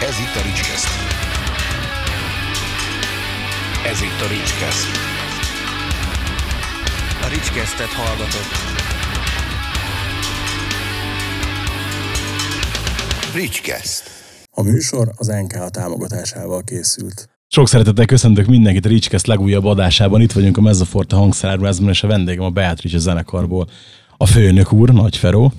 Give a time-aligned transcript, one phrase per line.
[0.00, 0.88] Ez itt a Ricskeszt.
[3.86, 4.86] Ez itt a Ricskeszt.
[7.22, 8.52] A Ricskesztet hallgatott.
[13.34, 14.10] Ricskeszt.
[14.50, 17.28] A műsor az NK támogatásával készült.
[17.48, 20.20] Sok szeretettel köszöntök mindenkit a Ricskeszt legújabb adásában.
[20.20, 23.68] Itt vagyunk a Mezzaforte hangszerárbrázban, és a vendégem a Beatrice zenekarból.
[24.16, 25.52] A főnök úr, Nagy Feró,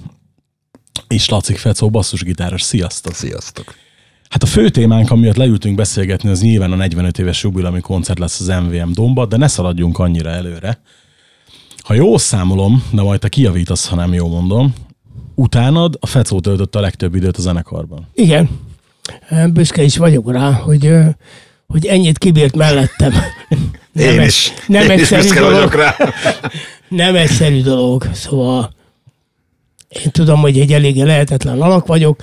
[1.07, 2.61] és Lacik Fecó, basszusgitáros.
[2.61, 3.13] Sziasztok!
[3.13, 3.85] Sziasztok!
[4.30, 8.40] Hát a fő témánk, amiatt leültünk beszélgetni, az nyilván a 45 éves jubilami koncert lesz
[8.40, 10.80] az MVM Domba, de ne szaladjunk annyira előre.
[11.84, 14.73] Ha jól számolom, de majd te kijavítasz, ha nem jól mondom,
[15.35, 18.08] utánad a Fecó töltött a legtöbb időt a zenekarban.
[18.13, 18.49] Igen.
[19.54, 20.91] Büszke is vagyok rá, hogy,
[21.68, 23.12] hogy ennyit kibírt mellettem.
[23.91, 24.52] Nem Én egy- is.
[24.68, 25.54] Nem Én is egyszerű büszke dolog.
[25.55, 25.96] vagyok rá.
[26.90, 28.09] Nem egyszerű dolog.
[28.13, 28.73] Szóval
[29.90, 32.21] én tudom, hogy egy eléggé lehetetlen alak vagyok,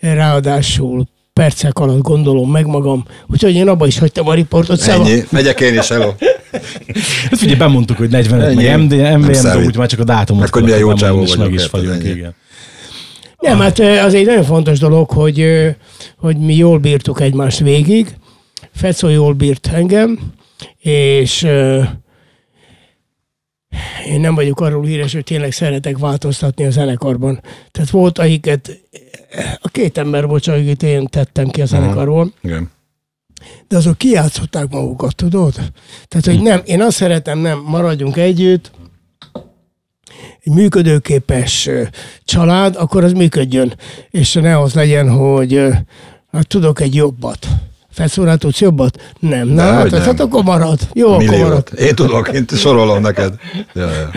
[0.00, 1.08] ráadásul
[1.40, 4.82] percek alatt gondolom meg magam, úgyhogy én abba is hagytam a riportot.
[4.82, 5.22] Ennyi.
[5.30, 6.12] Megyek én is, hello.
[7.30, 8.64] Hát ugye bemondtuk, hogy 45, Ennyi.
[8.64, 11.38] meg MD, Nem MVM, úgy már csak a dátumot hogy milyen jó csávó és meg
[11.38, 12.34] vagyok, is vagyunk, igen.
[13.38, 15.46] Nem, hát ö, az egy nagyon fontos dolog, hogy,
[16.18, 18.14] hogy mi jól bírtuk egymást végig.
[18.74, 20.18] Fecó jól bírt engem,
[20.78, 21.42] és
[24.06, 27.40] én nem vagyok arról híres, hogy tényleg szeretek változtatni a zenekarban.
[27.70, 28.80] Tehát volt, akiket,
[29.60, 32.70] a két ember volt, akit én tettem ki a zenekarból, Igen.
[33.68, 35.54] de azok kijátszották magukat, tudod?
[36.08, 38.70] Tehát, hogy nem, én azt szeretem, nem, maradjunk együtt,
[40.44, 41.68] egy működőképes
[42.24, 43.74] család, akkor az működjön.
[44.10, 45.68] És ne az legyen, hogy
[46.32, 47.46] hát tudok egy jobbat.
[47.94, 49.00] Felszórál tudsz jobbat?
[49.18, 49.48] Nem.
[49.48, 50.02] Na, hát, Dehogy nem.
[50.02, 50.78] hát akkor marad.
[50.92, 51.42] Jó, akkor Milliót.
[51.42, 51.68] marad.
[51.78, 53.34] Én tudok, én sorolom neked.
[53.74, 54.10] Ja, ja.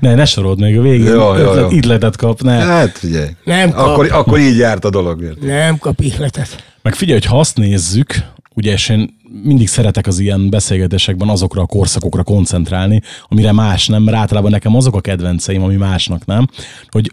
[0.00, 1.06] Ne, ne sorold még a végén.
[1.06, 1.76] Jó, jó, ötlet, jó.
[1.76, 2.52] Ígletet kap, ne.
[2.52, 3.28] Hát figyelj.
[3.44, 3.86] Nem kap.
[3.86, 5.22] Akkor, akkor így járt a dolog.
[5.22, 5.44] érted?
[5.44, 6.64] Nem kap ihletet.
[6.82, 8.14] Meg figyelj, hogy ha azt nézzük,
[8.54, 14.02] ugye, és én mindig szeretek az ilyen beszélgetésekben azokra a korszakokra koncentrálni, amire más nem,
[14.02, 16.48] mert általában nekem azok a kedvenceim, ami másnak nem,
[16.90, 17.12] hogy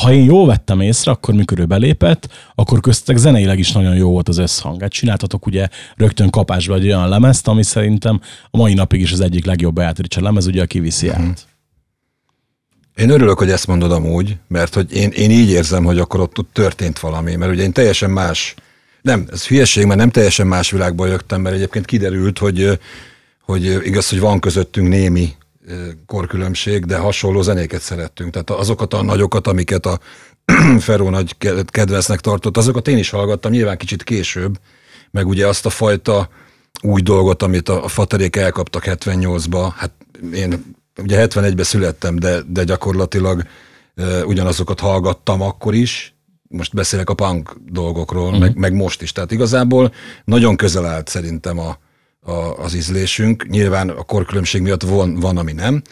[0.00, 4.10] ha én jól vettem észre, akkor mikor ő belépett, akkor köztetek zeneileg is nagyon jó
[4.10, 4.80] volt az összhang.
[4.80, 8.20] Hát csináltatok ugye rögtön kapásba egy olyan lemezt, ami szerintem
[8.50, 11.46] a mai napig is az egyik legjobb Beatrice lemez, ugye a kiviszi át.
[12.96, 16.38] Én örülök, hogy ezt mondod amúgy, mert hogy én, én így érzem, hogy akkor ott,
[16.38, 18.54] ott történt valami, mert ugye én teljesen más,
[19.02, 22.78] nem, ez hülyeség, mert nem teljesen más világból jöttem, mert egyébként kiderült, hogy,
[23.42, 25.34] hogy igaz, hogy van közöttünk némi
[26.06, 28.32] korkülönbség, de hasonló zenéket szerettünk.
[28.32, 29.98] Tehát azokat a nagyokat, amiket a
[30.78, 34.58] Feró nagy ke- kedvencnek tartott, azokat én is hallgattam, nyilván kicsit később,
[35.10, 36.28] meg ugye azt a fajta
[36.82, 39.92] új dolgot, amit a, a faterék elkaptak 78-ba, hát
[40.32, 43.42] én ugye 71-ben születtem, de, de gyakorlatilag
[44.24, 46.14] ugyanazokat hallgattam akkor is,
[46.48, 48.40] most beszélek a punk dolgokról, uh-huh.
[48.40, 49.12] meg, meg most is.
[49.12, 49.92] Tehát igazából
[50.24, 51.78] nagyon közel állt szerintem a,
[52.28, 53.48] a, az ízlésünk.
[53.48, 55.82] Nyilván a korkülönbség miatt van, van ami nem,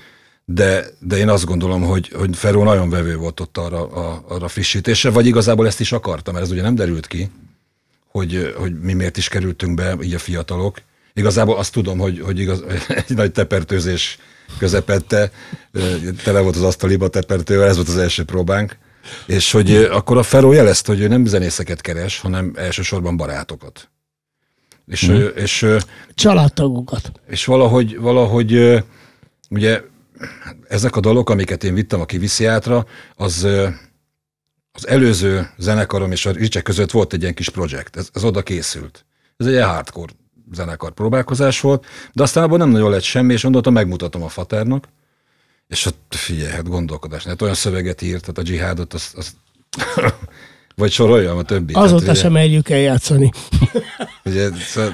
[0.45, 4.49] de, de én azt gondolom, hogy, hogy Feró nagyon vevő volt ott arra, a, arra
[4.49, 7.31] frissítésre, vagy igazából ezt is akartam, mert ez ugye nem derült ki,
[8.11, 10.81] hogy, hogy mi miért is kerültünk be, így a fiatalok.
[11.15, 12.65] Igazából azt tudom, hogy, hogy igaz,
[13.09, 14.19] egy nagy tepertőzés
[14.59, 15.31] közepette,
[16.25, 18.77] tele volt az asztaliba tepertővel, ez volt az első próbánk,
[19.27, 23.91] és hogy akkor a Feró jelezte, hogy ő nem zenészeket keres, hanem elsősorban barátokat.
[24.87, 25.25] És, mm.
[25.35, 25.79] és, ö,
[26.15, 27.13] Családtagokat.
[27.29, 28.83] és valahogy, valahogy
[29.51, 29.83] ugye
[30.69, 32.87] ezek a dolgok, amiket én vittem a kivisziátra,
[33.17, 33.47] az
[34.77, 38.43] az előző zenekarom és a Ricse között volt egy ilyen kis projekt, ez, ez oda
[38.43, 39.05] készült.
[39.37, 40.13] Ez egy ilyen hardcore
[40.53, 44.89] zenekar próbálkozás volt, de aztán abban nem nagyon lett semmi, és gondoltam, megmutatom a faternak,
[45.69, 49.37] és ott figyelj, hát gondolkodás, hát olyan szöveget írt, tehát a dzsihádot, az, az
[50.75, 51.73] vagy soroljam a többi.
[51.73, 53.31] Azóta tehát, sem merjük eljátszani.
[54.27, 54.93] Ugye, szóval,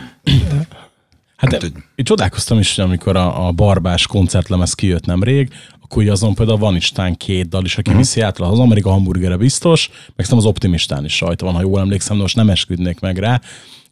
[1.36, 1.74] Hát Nem tudj.
[1.94, 5.50] én csodálkoztam is, amikor a, a barbás koncertlemez kijött nemrég,
[5.82, 7.98] akkor ugye azon például van Istán két dal is, aki Mhm.
[7.98, 11.80] viszi át az Amerika hamburgere biztos, meg szerintem az Optimistán is rajta van, ha jól
[11.80, 13.40] emlékszem, de most nem esküdnék meg rá.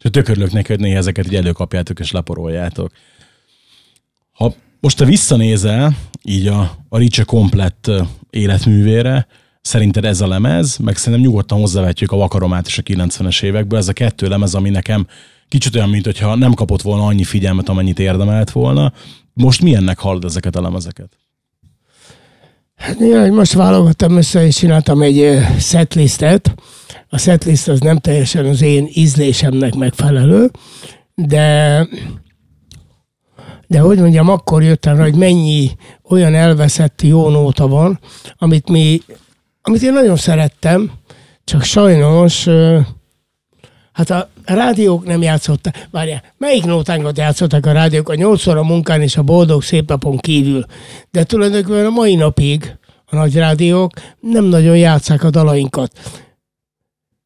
[0.01, 2.91] És tök örülök neki, hogy néha ezeket így előkapjátok és leporoljátok.
[4.31, 7.91] Ha most te visszanézel így a, a Ricse komplett
[8.29, 9.27] életművére,
[9.61, 13.87] szerinted ez a lemez, meg szerintem nyugodtan hozzávetjük a Vakaromát is a 90-es évekből, ez
[13.87, 15.07] a kettő lemez, ami nekem
[15.47, 18.93] kicsit olyan, mint hogyha nem kapott volna annyi figyelmet, amennyit érdemelt volna.
[19.33, 21.17] Most milyennek hallod ezeket a lemezeket?
[22.75, 22.99] Hát
[23.29, 26.55] most válogattam össze, és csináltam egy setlistet.
[27.09, 30.51] A setlist az nem teljesen az én ízlésemnek megfelelő,
[31.15, 31.87] de
[33.67, 35.71] de hogy mondjam, akkor jöttem rá, hogy mennyi
[36.03, 37.99] olyan elveszett jó nóta van,
[38.37, 39.01] amit mi,
[39.61, 40.91] amit én nagyon szerettem,
[41.43, 42.47] csak sajnos,
[43.91, 48.63] hát a, a rádiók nem játszottak, várjál, melyik nótánkat játszottak a rádiók a nyolcszor a
[48.63, 50.65] munkán és a boldog szép napon kívül.
[51.11, 52.75] De tulajdonképpen a mai napig
[53.05, 55.99] a nagy rádiók nem nagyon játszák a dalainkat.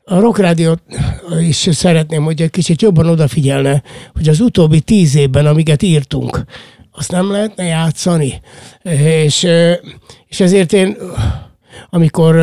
[0.03, 0.81] A Rock Rádiót
[1.39, 3.83] is szeretném, hogy egy kicsit jobban odafigyelne,
[4.13, 6.43] hogy az utóbbi tíz évben, amiket írtunk,
[6.91, 8.41] azt nem lehetne játszani.
[9.25, 9.47] És,
[10.27, 10.97] és ezért én,
[11.89, 12.35] amikor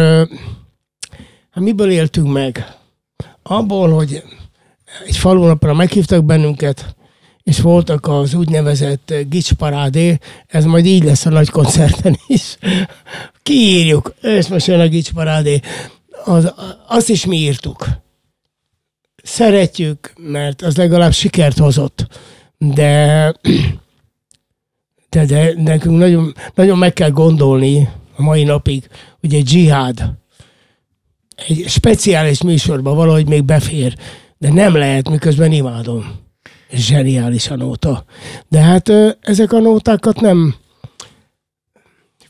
[1.50, 2.76] hát miből éltünk meg?
[3.42, 4.22] Abból, hogy
[5.06, 6.94] egy falunapra meghívtak bennünket,
[7.42, 12.56] és voltak az úgynevezett gicsparádé, ez majd így lesz a nagy koncerten is.
[13.42, 15.60] Kiírjuk, és most jön a gicsparádé.
[16.24, 16.52] Az,
[16.86, 17.86] azt is mi írtuk.
[19.22, 22.06] Szeretjük, mert az legalább sikert hozott.
[22.58, 23.34] De,
[25.08, 28.88] de, de nekünk nagyon, nagyon meg kell gondolni a mai napig,
[29.22, 30.20] egy dzsihád
[31.48, 33.96] egy speciális műsorban valahogy még befér,
[34.38, 36.20] de nem lehet, miközben imádom.
[36.72, 38.04] Zseniális a nóta.
[38.48, 40.54] De hát ezek a nótákat nem,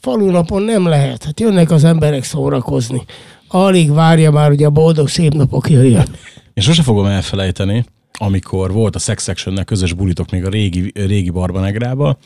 [0.01, 1.25] falunapon nem lehet.
[1.25, 3.05] Hát jönnek az emberek szórakozni.
[3.49, 6.07] Alig várja már, hogy a boldog szép napok jöjjön.
[6.55, 7.85] Én sose fogom elfelejteni,
[8.19, 12.19] amikor volt a Sex section közös bulitok még a régi, régi Barbanegrába,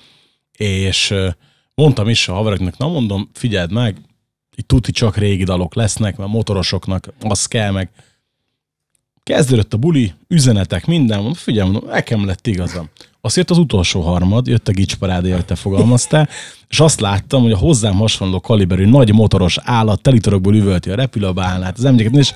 [0.52, 1.14] és
[1.74, 3.96] mondtam is a haveroknak, na mondom, figyeld meg,
[4.62, 7.90] tuti csak régi dalok lesznek, mert motorosoknak az kell meg.
[9.22, 12.88] Kezdődött a buli, üzenetek, minden, mondom, figyelj, mondom, nekem lett igazam.
[13.20, 16.28] Azt jött az utolsó harmad, jött a gicsparádé, ahogy te fogalmaztál,
[16.68, 21.78] és azt láttam, hogy a hozzám hasonló kaliberű nagy motoros állat telitorokból üvölti a repülőbálnát,
[21.78, 22.34] az emléket, és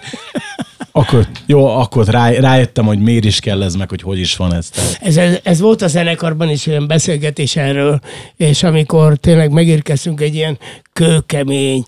[0.92, 4.54] akkor, jó, akkor rá, rájöttem, hogy miért is kell ez meg, hogy hogy is van
[4.54, 4.70] ez.
[5.00, 8.00] Ez, ez, ez volt a zenekarban is olyan beszélgetés erről,
[8.37, 10.58] és amikor tényleg megérkeztünk egy ilyen
[10.92, 11.84] kőkemény,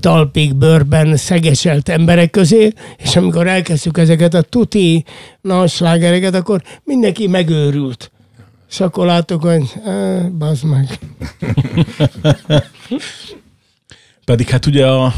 [0.00, 5.04] talpig bőrben szegeselt emberek közé, és amikor elkezdtük ezeket a tuti
[5.40, 8.12] nagy slágereket, akkor mindenki megőrült.
[8.70, 10.98] És akkor láttuk, hogy eh, bazd meg.
[14.24, 15.14] Pedig hát ugye a,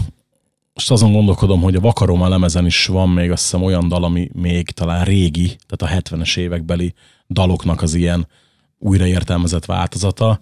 [0.77, 4.31] most azon gondolkodom, hogy a Vakaroma lemezen is van még azt hiszem olyan dal, ami
[4.33, 6.95] még talán régi, tehát a 70-es évekbeli
[7.29, 8.27] daloknak az ilyen
[8.79, 10.41] újraértelmezett változata.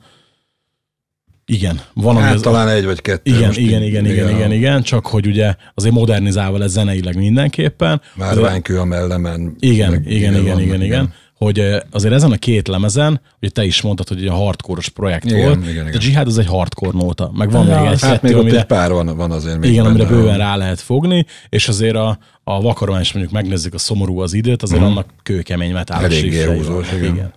[1.47, 3.35] Igen, van hát, az, talán egy vagy kettő.
[3.37, 8.01] Igen, igen, igen, igen, igen, igen, csak hogy ugye azért modernizálva lesz zeneileg mindenképpen.
[8.15, 9.57] Márványkő a mellemen.
[9.59, 13.83] Igen, igen, igen, igen, igen, igen hogy azért ezen a két lemezen, hogy te is
[13.83, 16.01] mondtad, hogy egy hardcore projekt igen, volt, igen, igen.
[16.01, 18.59] a Jihad az egy hardcore nóta, meg van ja, még egy hát kettő, még amire,
[18.59, 22.19] egy pár van, van azért még Igen, amire bőven rá lehet fogni, és azért a,
[22.45, 24.97] a vakaron is mondjuk megnézzük a szomorú az időt, azért uh-huh.
[24.97, 27.15] annak kőkemény metálos Eléggé húzós, igen.
[27.15, 27.33] igen.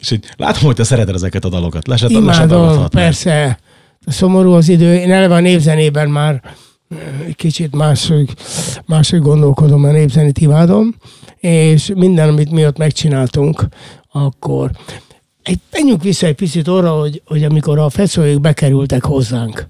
[0.00, 1.86] És így látom, hogy te szereted ezeket a dalokat.
[1.86, 3.58] Leset, Imádom, persze.
[4.06, 4.94] A szomorú az idő.
[4.94, 6.42] Én eleve a névzenében már
[7.26, 8.30] egy kicsit máshogy,
[8.86, 10.94] máshogy gondolkodom, a népzenét imádom,
[11.40, 13.66] és minden, amit mi ott megcsináltunk,
[14.12, 14.70] akkor
[15.42, 19.68] egy, menjünk vissza egy picit arra, hogy, hogy amikor a feszoljuk bekerültek hozzánk,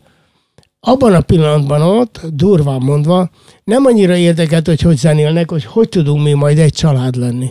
[0.80, 3.30] abban a pillanatban ott, durván mondva,
[3.64, 7.50] nem annyira érdekelt, hogy hogy zenélnek, hogy hogy tudunk mi majd egy család lenni.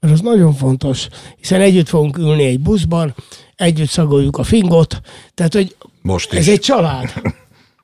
[0.00, 3.14] Mert az nagyon fontos, hiszen együtt fogunk ülni egy buszban,
[3.54, 5.00] együtt szagoljuk a fingot,
[5.34, 6.38] tehát hogy Most is.
[6.38, 7.12] ez egy család.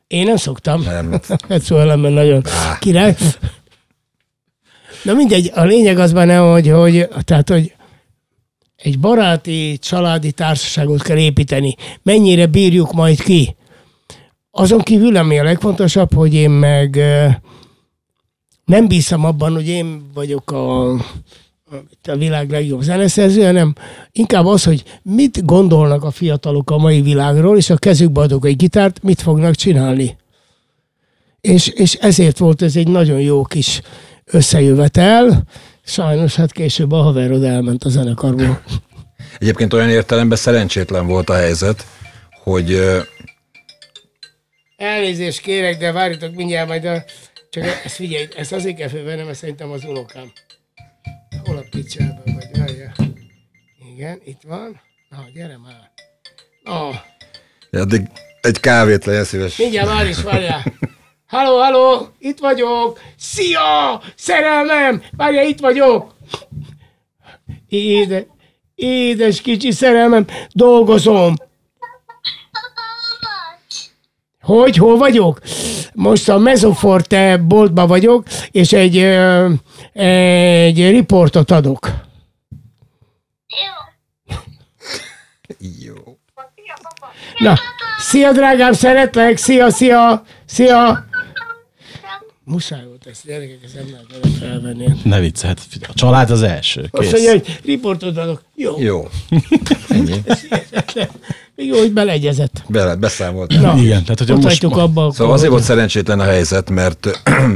[0.07, 0.83] Én nem szoktam.
[0.83, 1.21] Nem.
[1.49, 2.43] Hát szóval nagyon
[2.81, 3.17] király.
[5.03, 7.73] Na mindegy, a lényeg az benne, hogy, hogy, tehát, hogy
[8.77, 11.75] egy baráti, családi társaságot kell építeni.
[12.03, 13.57] Mennyire bírjuk majd ki?
[14.51, 17.01] Azon kívül, ami a legfontosabb, hogy én meg
[18.65, 20.91] nem bízom abban, hogy én vagyok a,
[22.03, 23.75] a világ legjobb zeneszerző, hanem
[24.13, 28.57] inkább az, hogy mit gondolnak a fiatalok a mai világról, és a kezükbe adok egy
[28.57, 30.17] gitárt, mit fognak csinálni.
[31.41, 33.81] És, és ezért volt ez egy nagyon jó kis
[34.31, 35.43] összejövetel.
[35.85, 38.63] Sajnos hát később a haverod elment a zenekarból.
[39.39, 41.87] Egyébként olyan értelemben szerencsétlen volt a helyzet,
[42.43, 42.81] hogy...
[44.77, 47.05] Elnézést kérek, de várjatok mindjárt majd a...
[47.51, 50.33] Csak ezt figyelj, ezt azért kell fölvennem, mert szerintem az unokám.
[51.45, 52.59] Hol a picsában vagy?
[52.59, 52.93] Várja.
[53.95, 54.81] Igen, itt van.
[55.09, 55.91] Na, gyere már.
[56.63, 57.03] Na.
[57.81, 58.03] Addig
[58.41, 59.57] egy kávét legyen szíves.
[59.57, 60.65] Mindjárt várj is, várjál.
[61.29, 63.01] Halló, halló, itt vagyok!
[63.17, 64.01] Szia!
[64.17, 65.03] Szerelmem!
[65.17, 66.15] Várja, itt vagyok!
[67.69, 68.27] Éde,
[68.75, 71.35] édes kicsi szerelmem, dolgozom.
[74.41, 75.41] Hogy, hol vagyok?
[75.95, 78.97] Most a Mezoforte boltba vagyok, és egy,
[79.93, 81.91] egy riportot adok.
[85.85, 85.95] Jó.
[87.39, 87.59] Na,
[87.99, 91.08] szia drágám, szeretlek, szia, szia, szia.
[92.51, 94.87] Muszáj volt ezt, gyerekek, ezt nem lehet felvenni.
[95.05, 96.89] Ne vicc, hát a család az első.
[96.91, 97.13] Azt Kész.
[97.13, 98.43] mondja, hogy riportot adok.
[98.55, 99.09] Jó, Jó.
[99.89, 100.23] Ennyi.
[101.57, 102.63] jó, hogy beleegyezett.
[102.69, 103.61] Be, beszámolt.
[103.61, 105.01] Na, Igen, tehát ott most hagyjuk ma- abba.
[105.03, 107.07] akkor, Szóval azért hogy- volt szerencsétlen a helyzet, mert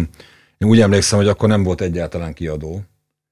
[0.59, 2.81] én úgy emlékszem, hogy akkor nem volt egyáltalán kiadó,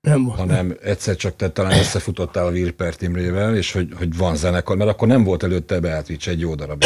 [0.00, 0.38] Nem volt.
[0.38, 4.90] hanem egyszer csak te talán összefutottál a Wilpert Imrével, és hogy, hogy van zenekar, mert
[4.90, 6.84] akkor nem volt előtte Beatrice egy jó darab.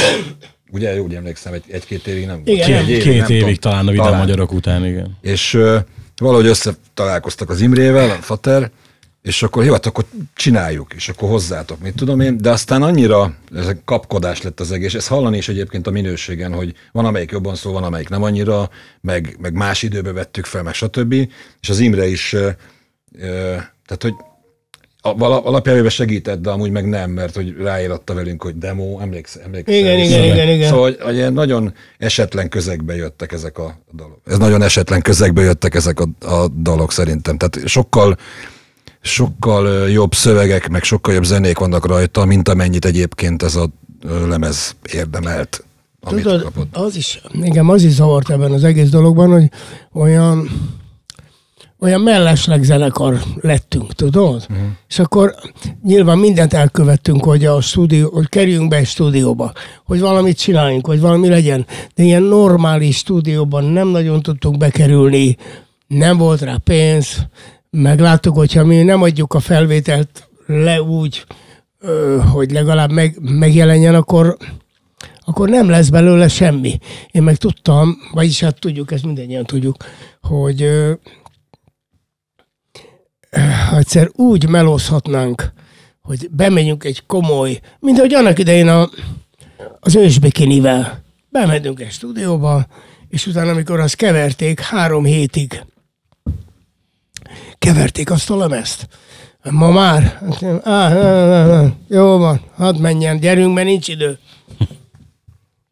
[0.74, 2.48] Ugye, úgy emlékszem, egy, egy-két évig nem volt.
[2.48, 3.54] Igen, Egy Két nem évig tudom.
[3.54, 4.20] talán a vidám Talán.
[4.20, 5.16] magyarok után, igen.
[5.20, 5.78] És ö,
[6.16, 8.70] valahogy összetalálkoztak az Imrével, a Fater,
[9.22, 10.04] és akkor hát akkor
[10.34, 14.72] csináljuk, és akkor hozzátok, mit tudom én, de aztán annyira ez egy kapkodás lett az
[14.72, 18.22] egész, ez hallani is egyébként a minőségen, hogy van amelyik jobban szól, van amelyik nem
[18.22, 21.12] annyira, meg, meg más időbe vettük fel, meg stb.
[21.60, 22.48] És az Imre is, ö,
[23.18, 23.28] ö,
[23.86, 24.33] tehát hogy a-
[25.04, 29.42] alapjában segített, de amúgy meg nem, mert hogy ráíratta velünk, hogy demo, emlékszel?
[29.42, 30.18] emlékszel Igen, vissza?
[30.18, 30.68] igen, igen, igen.
[30.68, 34.18] Szóval hogy, hogy nagyon esetlen közegbe jöttek ezek a dalok.
[34.26, 37.36] Ez nagyon esetlen közegbe jöttek ezek a, a dalok szerintem.
[37.38, 38.16] Tehát sokkal
[39.00, 43.68] sokkal jobb szövegek, meg sokkal jobb zenék vannak rajta, mint amennyit egyébként ez a
[44.28, 45.64] lemez érdemelt,
[46.00, 46.76] amit Tudod, kapott.
[46.76, 49.48] az is, engem az is zavart ebben az egész dologban, hogy
[49.92, 50.48] olyan
[51.84, 54.46] olyan mellesleg zenekar lettünk, tudod?
[54.50, 54.66] Uh-huh.
[54.88, 55.34] És akkor
[55.82, 59.52] nyilván mindent elkövettünk, hogy a stúdió, hogy kerüljünk be egy stúdióba,
[59.84, 61.66] hogy valamit csináljunk, hogy valami legyen.
[61.94, 65.36] De ilyen normális stúdióban nem nagyon tudtunk bekerülni,
[65.86, 67.26] nem volt rá pénz,
[67.70, 71.24] megláttuk, hogyha mi nem adjuk a felvételt le úgy,
[72.32, 74.36] hogy legalább meg, megjelenjen, akkor,
[75.24, 76.78] akkor nem lesz belőle semmi.
[77.10, 79.76] Én meg tudtam, vagyis hát tudjuk, ezt mindannyian tudjuk,
[80.22, 80.68] hogy
[83.76, 85.52] egyszer úgy melózhatnánk,
[86.02, 88.90] hogy bemegyünk egy komoly, mint ahogy annak idején a,
[89.80, 91.02] az ősbikinivel.
[91.28, 92.66] Bemegyünk egy stúdióba,
[93.08, 95.64] és utána, amikor azt keverték, három hétig
[97.64, 98.88] keverték azt a lemezt.
[99.50, 100.20] Ma már?
[100.62, 104.18] Á, á, jó van, hadd menjen, gyerünk, mert nincs idő.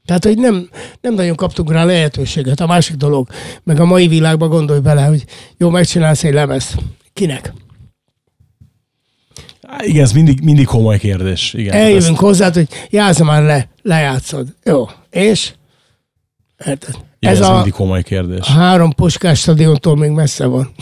[0.05, 0.69] Tehát, hogy nem,
[1.01, 2.61] nem nagyon kaptunk rá lehetőséget.
[2.61, 3.29] A másik dolog,
[3.63, 5.25] meg a mai világban gondolj bele, hogy
[5.57, 6.75] jó, megcsinálsz egy lemezt.
[7.13, 7.53] Kinek?
[9.63, 11.55] Á, igen, ez mindig, mindig komoly kérdés.
[11.55, 14.49] Igen, Eljövünk hozzá, hogy játszom már le, lejátszod.
[14.65, 15.53] Jó, és?
[16.67, 16.95] Érted?
[17.19, 18.49] igen, Ez ez a, mindig komoly kérdés.
[18.49, 20.73] a három puskás stadiontól még messze van.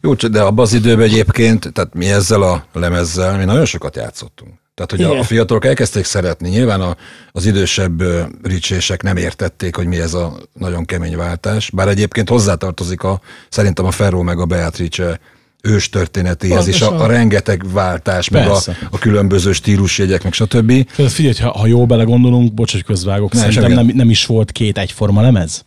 [0.00, 4.60] Jó, de abban az időben egyébként, tehát mi ezzel a lemezzel, mi nagyon sokat játszottunk.
[4.74, 5.20] Tehát, hogy a, Igen.
[5.20, 6.48] a fiatalok elkezdték szeretni.
[6.48, 6.96] Nyilván a,
[7.32, 8.02] az idősebb
[8.42, 11.70] ricsések nem értették, hogy mi ez a nagyon kemény váltás.
[11.70, 15.20] Bár egyébként hozzátartozik a, szerintem a Ferro meg a Beatrice
[15.62, 18.58] ős történetéhez is, a, a rengeteg váltás, meg a,
[18.90, 20.86] a különböző stílusjegyek, meg stb.
[20.96, 23.74] Tehát figyelj, ha, ha jól belegondolunk, bocs, hogy közvágok, Ne, szerintem semmi.
[23.74, 25.64] nem, nem is volt két egyforma lemez.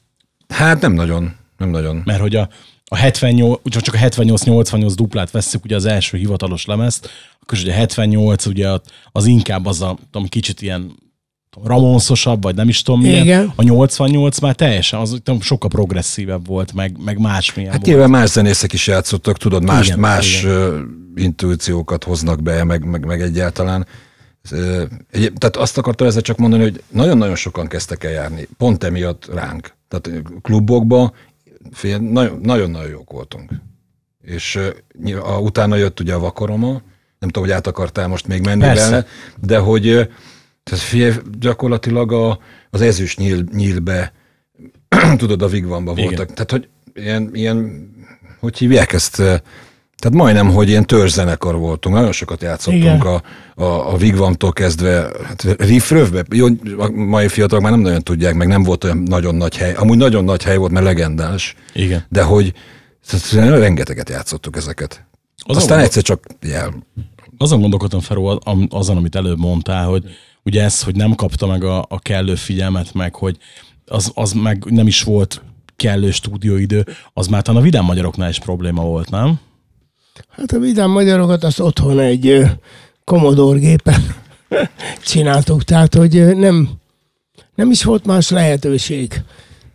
[0.47, 2.01] Hát nem nagyon, nem nagyon.
[2.05, 2.49] Mert hogy a,
[2.85, 7.09] a 78, csak csak a 78-88 duplát vesszük, ugye az első hivatalos lemezt,
[7.41, 8.69] akkor ugye a 78 ugye
[9.11, 10.91] az inkább az a tudom, kicsit ilyen
[11.63, 13.23] ramonszosabb, vagy nem is tudom milyen.
[13.23, 13.53] Igen.
[13.55, 17.91] A 88 már teljesen, az tudom, sokkal progresszívebb volt, meg, meg másmilyen Hát volt.
[17.91, 21.11] nyilván más zenészek is játszottak, tudod, más, Igen, más igen.
[21.15, 23.85] intuíciókat hoznak be, meg, meg, meg egyáltalán.
[25.13, 29.73] Tehát azt akartam ezzel csak mondani, hogy nagyon-nagyon sokan kezdtek el járni, pont emiatt ránk.
[29.87, 31.13] Tehát klubokba
[32.41, 33.51] nagyon-nagyon jók voltunk.
[34.21, 34.59] És
[35.21, 36.81] a, utána jött ugye a vakoroma,
[37.19, 38.89] nem tudom, hogy át akartál most még menni Persze.
[38.89, 39.05] vele,
[39.41, 40.09] de hogy
[40.69, 44.13] tehát figyelj, gyakorlatilag a, az ezüst nyíl, nyílbe,
[45.17, 46.33] tudod, a Vigvamba voltak.
[46.33, 47.89] Tehát, hogy ilyen, ilyen,
[48.39, 49.39] hogy hívják ezt, eh,
[49.97, 52.99] tehát majdnem, hogy ilyen törzszenekar voltunk, nagyon sokat játszottunk Igen.
[52.99, 53.21] a,
[53.63, 58.47] a, a Vigvamtól kezdve, hát riffrövbe, jó, a mai fiatalok már nem nagyon tudják, meg
[58.47, 62.05] nem volt olyan nagyon nagy hely, amúgy nagyon nagy hely volt, mert legendás, Igen.
[62.09, 62.53] de hogy
[63.09, 65.05] tehát rengeteget játszottuk ezeket.
[65.37, 66.73] Azon Aztán egyszer csak jel.
[67.37, 70.03] azon gondolkodtam, Feró, azon, amit előbb mondtál, hogy
[70.45, 73.37] ugye ez, hogy nem kapta meg a, a kellő figyelmet, meg hogy
[73.85, 75.41] az, az meg nem is volt
[75.75, 79.39] kellő stúdióidő, az már talán a vidám magyaroknál is probléma volt, nem?
[80.29, 82.43] Hát a vidám magyarokat azt otthon egy
[83.03, 84.15] Commodore gépen
[85.05, 86.69] csináltuk, tehát hogy nem,
[87.55, 89.23] nem is volt más lehetőség.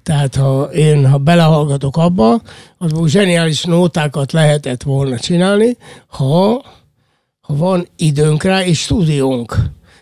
[0.03, 2.43] Tehát ha én, ha belehallgatok abba,
[2.79, 6.65] azból zseniális nótákat lehetett volna csinálni, ha,
[7.41, 9.57] ha van időnk rá, és stúdiónk.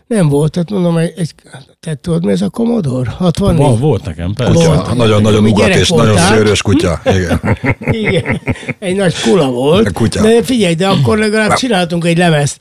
[0.08, 1.34] Nem volt, tehát mondom, egy, egy
[1.80, 3.10] te tudod, mi ez a Commodore?
[3.10, 3.58] 64?
[3.58, 4.94] Van, volt nekem, persze.
[4.94, 6.36] Nagyon-nagyon ugat és nagyon voltál.
[6.36, 7.00] szőrös kutya.
[7.04, 7.40] Igen.
[8.00, 8.40] Igen,
[8.78, 9.86] egy nagy kula volt.
[9.86, 10.22] A kutya.
[10.22, 12.60] De figyelj, de akkor legalább csináltunk egy lemezt.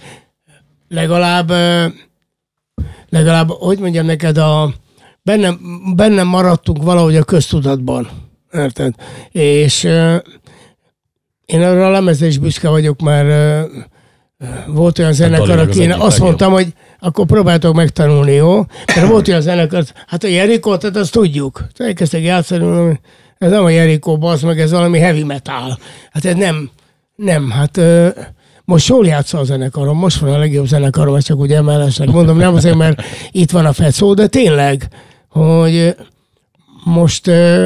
[0.87, 1.51] Legalább,
[3.09, 4.73] legalább, hogy mondjam neked, a,
[5.21, 5.59] bennem,
[5.95, 8.09] bennem maradtunk valahogy a köztudatban.
[8.53, 8.93] Érted?
[9.31, 9.83] És
[11.45, 13.69] én arra a lemezre is büszke vagyok, mert
[14.67, 18.65] volt olyan zenekar, Dalinak az aki én azt mondtam, hogy akkor próbáltok megtanulni, jó?
[18.95, 21.67] Mert volt olyan zenekar, hát a Jerikó, tehát azt tudjuk.
[21.77, 22.99] Elkezdtek játszani, mondom,
[23.37, 25.77] ez nem a Jerikó, az meg ez valami heavy metal.
[26.11, 26.69] Hát ez nem,
[27.15, 28.09] nem, hát ö,
[28.65, 32.37] most jól játsza a zenekarom, most van a legjobb zenekarom, ezt csak ugye mellesleg mondom,
[32.37, 33.01] nem azért, mert
[33.31, 34.87] itt van a fecó, de tényleg,
[35.29, 35.95] hogy
[36.83, 37.65] most ö,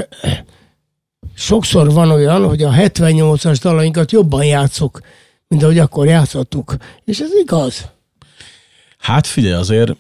[1.36, 5.02] sokszor van olyan, hogy a 78-as dalainkat jobban játszuk,
[5.52, 6.76] mint ahogy akkor játszottuk.
[7.06, 7.90] És ez igaz.
[8.98, 9.96] Hát figyelj, azért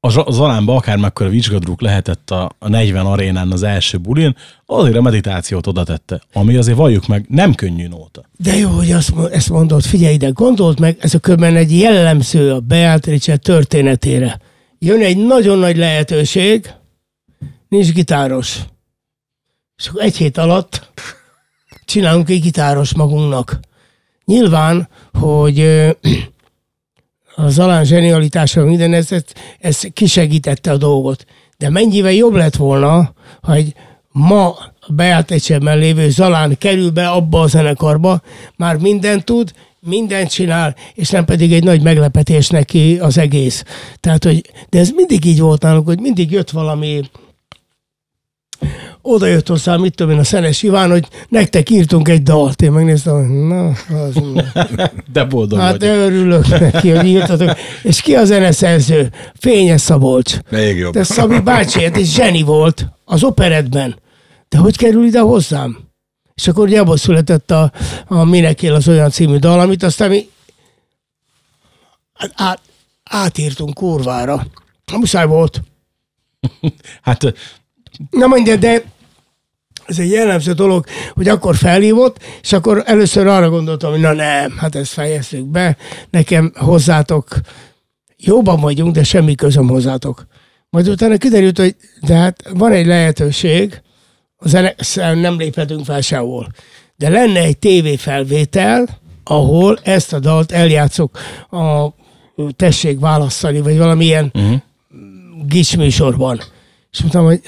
[0.00, 5.00] a Zalánba akár mekkora vizsgadruk lehetett a, a 40 arénán az első bulin, azért a
[5.02, 8.24] meditációt oda tette, ami azért valljuk meg, nem könnyű nóta.
[8.36, 12.52] De jó, hogy azt, ezt mondod, figyelj ide, gondold meg, ez a köbben egy jellemző
[12.52, 14.40] a Beatrice történetére.
[14.78, 16.70] Jön egy nagyon nagy lehetőség,
[17.68, 18.58] nincs gitáros.
[19.76, 20.90] És akkor egy hét alatt
[21.84, 23.60] csinálunk egy gitáros magunknak.
[24.24, 25.90] Nyilván, hogy ö,
[27.36, 29.08] a Zalán zsenialitása minden, ez,
[29.58, 31.24] ez, kisegítette a dolgot.
[31.58, 33.74] De mennyivel jobb lett volna, ha egy
[34.12, 38.20] ma a Beatrice-ben lévő Zalán kerül be abba a zenekarba,
[38.56, 43.64] már mindent tud, mindent csinál, és nem pedig egy nagy meglepetés neki az egész.
[44.00, 47.00] Tehát, hogy, de ez mindig így volt nálunk, hogy mindig jött valami
[49.06, 52.62] oda jött hozzá, mit tudom én, a Szenes Iván, hogy nektek írtunk egy dalt.
[52.62, 54.14] Én megnéztem, hogy na, az,
[55.12, 55.88] De boldog hát vagy.
[55.88, 57.56] örülök neki, hogy írtatok.
[57.82, 59.12] És ki a zeneszerző?
[59.38, 60.36] Fényes Szabolcs.
[60.50, 60.92] Még jobb.
[60.92, 63.98] De Szabi bácsi, hát egy zseni volt az operetben.
[64.48, 65.78] De hogy kerül ide hozzám?
[66.34, 67.72] És akkor ugye abból született a,
[68.06, 70.28] a Minek él az olyan című dal, amit aztán mi
[72.34, 72.60] át,
[73.04, 74.46] átírtunk kurvára.
[74.92, 75.62] Muszáj volt.
[77.02, 77.34] Hát
[78.10, 78.82] Na mondja, de
[79.86, 84.56] ez egy jellemző dolog, hogy akkor felhívott, és akkor először arra gondoltam, hogy na nem,
[84.58, 85.76] hát ezt fejezzük be,
[86.10, 87.40] nekem hozzátok,
[88.16, 90.26] jóban vagyunk, de semmi közöm hozzátok.
[90.70, 93.82] Majd utána kiderült, hogy de hát van egy lehetőség,
[94.36, 94.74] a zene,
[95.14, 96.48] nem léphetünk fel sehol.
[96.96, 98.88] De lenne egy tévéfelvétel,
[99.24, 101.18] ahol ezt a dalt eljátszok
[101.50, 101.88] a
[102.56, 104.60] tessék választani, vagy valamilyen uh-huh.
[105.46, 106.40] gics műsorban.
[106.92, 107.40] És mondtam, hogy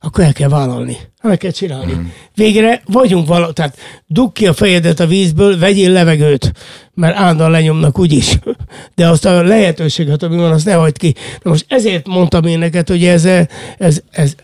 [0.00, 0.96] akkor el kell vállalni.
[1.22, 1.92] Meg kell csinálni.
[1.92, 2.06] Mm.
[2.34, 6.52] Végre vagyunk vala, tehát dugd ki a fejedet a vízből, vegyél levegőt,
[6.94, 8.38] mert állandóan lenyomnak úgyis.
[8.94, 11.14] De azt a lehetőséget, ami van, azt ne hagyd ki.
[11.42, 13.24] Na most ezért mondtam én neked, hogy ez,
[13.78, 14.34] ez, ez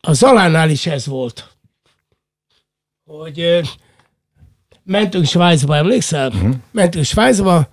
[0.00, 1.56] a Zalánál is ez volt.
[3.04, 3.60] Hogy
[4.84, 6.32] mentünk Svájcba, emlékszel?
[6.36, 6.50] Mm.
[6.70, 7.68] Mentünk Svájcba,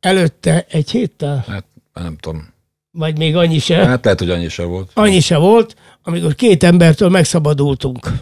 [0.00, 1.64] előtte egy héttel, Hát
[1.94, 2.48] nem tudom.
[2.90, 3.86] vagy még annyi se.
[3.86, 4.90] Hát lehet, hogy annyi se volt.
[4.94, 5.76] Annyi se volt,
[6.08, 8.12] amikor két embertől megszabadultunk.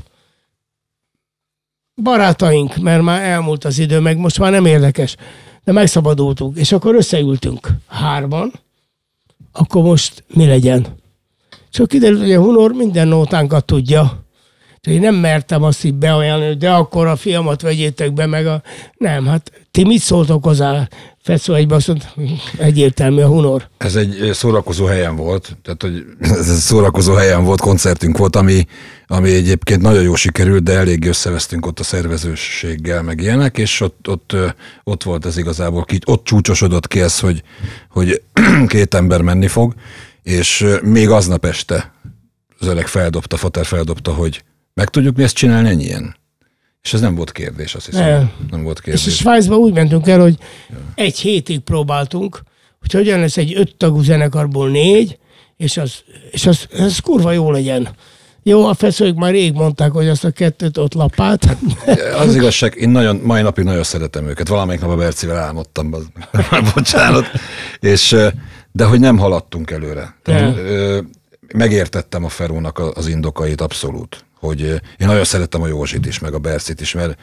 [2.02, 5.16] Barátaink, mert már elmúlt az idő, meg most már nem érdekes,
[5.64, 8.52] de megszabadultunk, és akkor összeültünk hárman,
[9.52, 10.86] akkor most mi legyen?
[11.70, 14.24] Csak kiderült, hogy a Hunor minden nótánkat tudja.
[14.76, 18.46] Úgyhogy én nem mertem azt így beajánlani, hogy de akkor a fiamat vegyétek be, meg
[18.46, 18.62] a...
[18.96, 20.88] Nem, hát ti mit szóltok hozzá?
[21.26, 22.12] Fecó egybe azt mondta,
[22.58, 23.68] egyértelmű a Hunor.
[23.76, 28.66] Ez egy szórakozó helyen volt, tehát hogy ez egy szórakozó helyen volt, koncertünk volt, ami,
[29.06, 34.08] ami egyébként nagyon jó sikerült, de elég összevesztünk ott a szervezőséggel, meg ilyenek, és ott,
[34.08, 34.36] ott,
[34.84, 37.42] ott volt ez igazából, ki, ott csúcsosodott ki ez, hogy,
[37.90, 38.22] hogy
[38.66, 39.74] két ember menni fog,
[40.22, 41.92] és még aznap este
[42.58, 44.42] az öreg feldobta, Fater feldobta, hogy
[44.74, 46.16] meg tudjuk mi ezt csinálni ennyien?
[46.86, 48.08] És ez nem volt kérdés, azt hiszem.
[48.08, 48.30] Nem.
[48.50, 49.16] Nem volt És a kérdés.
[49.16, 50.36] Svájcba úgy mentünk el, hogy
[50.94, 52.42] egy hétig próbáltunk,
[52.80, 55.18] hogy hogyan lesz egy öt tagú zenekarból négy,
[55.56, 55.94] és az,
[56.30, 57.88] és az, az kurva jó legyen.
[58.42, 61.56] Jó, a feszők már rég mondták, hogy azt a kettőt ott lapát.
[62.18, 64.48] Az igazság, én nagyon, mai napig nagyon szeretem őket.
[64.48, 66.06] Valamelyik nap a Bercivel álmodtam, az,
[66.74, 67.26] bocsánat.
[67.80, 68.16] És,
[68.72, 70.16] de hogy nem haladtunk előre.
[70.22, 70.56] Tehát,
[71.54, 74.25] megértettem a Ferónak az indokait abszolút.
[74.38, 74.60] Hogy
[74.98, 77.18] én nagyon szerettem a Józsit is, meg a Bercit is, mert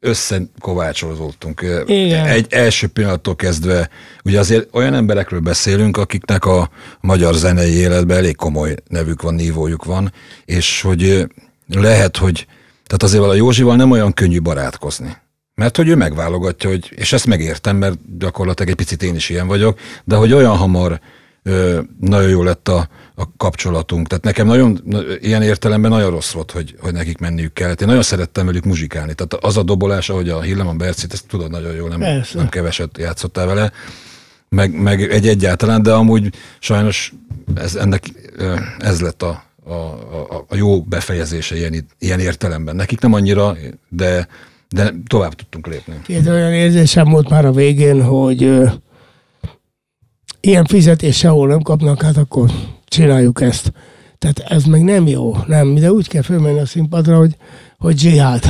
[0.00, 1.66] összekovácsolódtunk.
[1.86, 2.26] Igen.
[2.26, 3.88] Egy első pillanattól kezdve,
[4.24, 9.84] ugye azért olyan emberekről beszélünk, akiknek a magyar zenei életben elég komoly nevük van, nívójuk
[9.84, 10.12] van,
[10.44, 11.26] és hogy
[11.68, 12.46] lehet, hogy
[12.86, 15.16] tehát azért a Józsival nem olyan könnyű barátkozni.
[15.54, 19.46] Mert hogy ő megválogatja, hogy, és ezt megértem, mert gyakorlatilag egy picit én is ilyen
[19.46, 21.00] vagyok, de hogy olyan hamar
[21.42, 24.06] ö, nagyon jó lett a, a kapcsolatunk.
[24.06, 27.80] Tehát nekem nagyon, na- ilyen értelemben nagyon rossz volt, hogy, hogy nekik menniük kellett.
[27.80, 29.14] Én nagyon szerettem velük muzsikálni.
[29.14, 32.38] Tehát az a dobolás, ahogy a Hilleman Bercit, ezt tudod nagyon jól, nem, Persze.
[32.38, 33.72] nem keveset játszottál vele,
[34.48, 37.12] meg, meg egy egyáltalán, de amúgy sajnos
[37.54, 38.04] ez, ennek,
[38.78, 42.76] ez lett a, a, a, a jó befejezése ilyen, ilyen értelemben.
[42.76, 43.56] Nekik nem annyira,
[43.88, 44.28] de,
[44.68, 45.94] de tovább tudtunk lépni.
[46.04, 48.68] Két olyan érzésem volt már a végén, hogy ö,
[50.40, 52.50] ilyen fizetés sehol nem kapnak, hát akkor
[52.94, 53.72] csináljuk ezt.
[54.18, 57.36] Tehát ez meg nem jó, nem, de úgy kell fölmenni a színpadra, hogy,
[57.78, 58.44] hogy zsihád.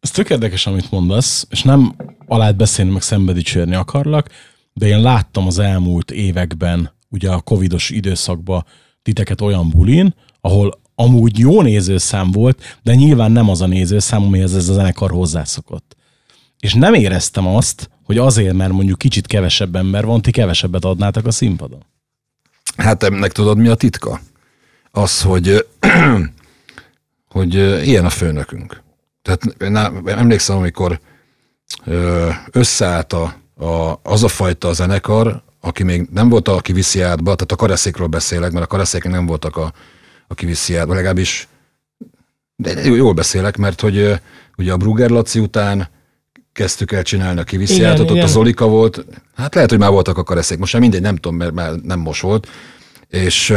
[0.00, 1.94] Ez tök érdekes, amit mondasz, és nem
[2.26, 4.28] alá beszélni, meg szembe dicsérni akarlak,
[4.72, 8.64] de én láttam az elmúlt években, ugye a covidos időszakban
[9.02, 14.54] titeket olyan bulin, ahol amúgy jó nézőszám volt, de nyilván nem az a nézőszám, amihez
[14.54, 15.96] ez a zenekar hozzászokott.
[16.58, 21.26] És nem éreztem azt, hogy azért, mert mondjuk kicsit kevesebb ember van, ti kevesebbet adnátok
[21.26, 21.84] a színpadon.
[22.76, 24.20] Hát ennek tudod, mi a titka?
[24.90, 25.66] Az, hogy,
[27.34, 27.54] hogy
[27.86, 28.82] ilyen a főnökünk.
[29.22, 29.42] Tehát
[30.04, 31.00] emlékszem, amikor
[32.50, 37.52] összeállt a, a, az a fajta zenekar, aki még nem volt a kiviszi átba, tehát
[37.52, 39.72] a kareszékről beszélek, mert a kareszék nem voltak a,
[40.26, 41.48] a kiviszi átba, legalábbis
[42.56, 44.20] de jól beszélek, mert hogy
[44.56, 45.88] ugye a Brugger Laci után
[46.52, 49.04] kezdtük el csinálni a kivisziátot, ott a Zolika volt,
[49.36, 52.00] hát lehet, hogy már voltak a kareszék, most már mindegy, nem tudom, mert már nem
[52.00, 52.48] most volt,
[53.08, 53.54] és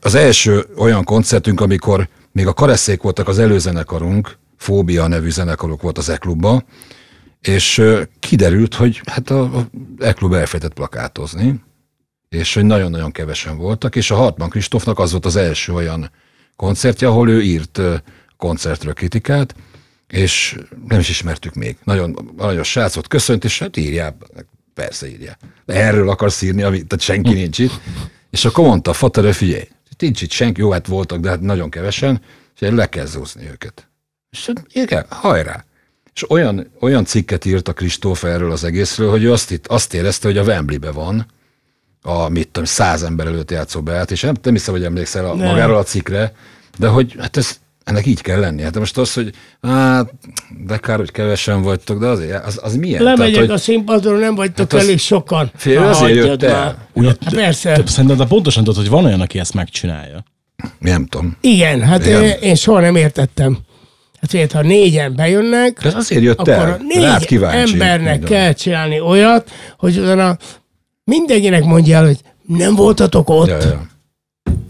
[0.00, 5.98] az első olyan koncertünk, amikor még a kareszék voltak az előzenekarunk, Fóbia nevű zenekarok volt
[5.98, 6.64] az E-klubban,
[7.40, 7.82] és
[8.18, 11.60] kiderült, hogy hát a E-klub elfejtett plakátozni,
[12.28, 16.10] és hogy nagyon-nagyon kevesen voltak, és a Hartmann Kristófnak az volt az első olyan
[16.56, 17.80] koncertje, ahol ő írt
[18.36, 19.54] koncertről kritikát,
[20.12, 21.76] és nem is ismertük még.
[21.84, 24.16] Nagyon nagyon srácot köszönt, és hát írjál,
[24.74, 25.36] persze írja.
[25.64, 27.80] De erről akarsz írni, ami, tehát senki nincs itt.
[28.30, 32.20] És akkor mondta, Fater, figyelj, nincs itt senki, jó, hát voltak, de hát nagyon kevesen,
[32.60, 33.88] és le kell zúzni őket.
[34.30, 35.64] És hát igen, hajrá.
[36.14, 39.94] És olyan, olyan cikket írt a Kristóf erről az egészről, hogy ő azt, itt, azt
[39.94, 41.26] érezte, hogy a Wembley-be van,
[42.02, 45.34] a mit tudom, száz ember előtt játszó beállt, és nem, nem hiszem, hogy emlékszel a,
[45.34, 46.34] magáról a cikkre,
[46.78, 48.64] de hogy hát ez, ennek így kell lennie.
[48.64, 49.30] Hát most az, hogy
[49.62, 50.12] hát,
[50.66, 53.02] de kár, hogy kevesen vagytok, de azért, az, az milyen?
[53.02, 55.50] Lemegyek Tehát, a színpadról, nem vagytok Hát az- elég sokan.
[55.56, 56.88] Fél, Na, azért jött el.
[56.92, 57.72] Ugye, Hát persze.
[57.72, 60.24] Te, szerintem de pontosan tudod, hogy van olyan, aki ezt megcsinálja.
[60.78, 61.36] nem tudom.
[61.40, 62.22] Igen, hát Igen.
[62.22, 63.58] én, én soha nem értettem.
[64.20, 66.80] Hát figyelj, ha négyen bejönnek, De azért jött akkor el.
[66.88, 67.72] négy Rád kíváncsi.
[67.72, 68.28] embernek Tudom.
[68.30, 70.36] kell csinálni olyat, hogy utána
[71.04, 73.86] mindenkinek mondja el, hogy nem voltatok ott, Ja, ja.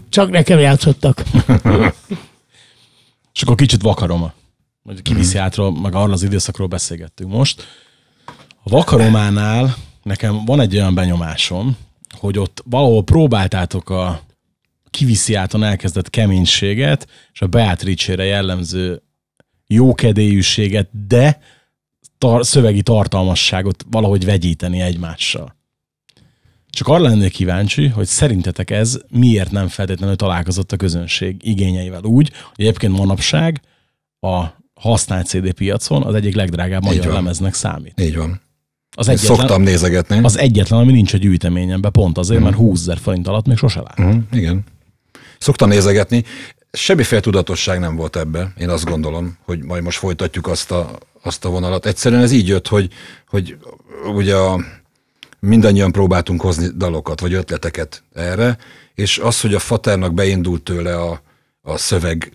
[0.09, 1.21] csak nekem játszottak.
[3.33, 4.33] És akkor kicsit vakaroma.
[4.81, 7.67] Vagy kiviszi átról, meg arról az időszakról beszélgettünk most.
[8.63, 11.77] A vakarománál nekem van egy olyan benyomásom,
[12.17, 14.21] hogy ott valahol próbáltátok a
[14.89, 19.01] kiviszi áton elkezdett keménységet, és a Beatrice-re jellemző
[19.67, 21.39] jókedélyűséget, de
[22.17, 25.55] tar- szövegi tartalmasságot valahogy vegyíteni egymással.
[26.73, 32.31] Csak arra lennék kíváncsi, hogy szerintetek ez miért nem feltétlenül találkozott a közönség igényeivel úgy,
[32.55, 33.61] hogy egyébként manapság
[34.19, 37.13] a használt CD piacon az egyik legdrágább magyar van.
[37.13, 38.01] lemeznek számít.
[38.01, 38.41] Így van.
[38.95, 40.19] Az egyetlen, Szoktam nézegetni.
[40.23, 43.81] az egyetlen, ami nincs a gyűjteményemben, pont azért, mert 20 ezer forint alatt még sose
[43.81, 43.99] lát.
[43.99, 44.63] Uh, igen.
[45.39, 46.23] Szoktam nézegetni.
[46.71, 48.53] Semmiféle tudatosság nem volt ebbe.
[48.57, 51.85] Én azt gondolom, hogy majd most folytatjuk azt a, azt a vonalat.
[51.85, 52.89] Egyszerűen ez így jött, hogy,
[53.27, 53.57] hogy
[54.15, 54.59] ugye a,
[55.43, 58.57] mindannyian próbáltunk hozni dalokat, vagy ötleteket erre,
[58.95, 61.21] és az, hogy a Faternak beindult tőle a,
[61.61, 62.31] a szöveg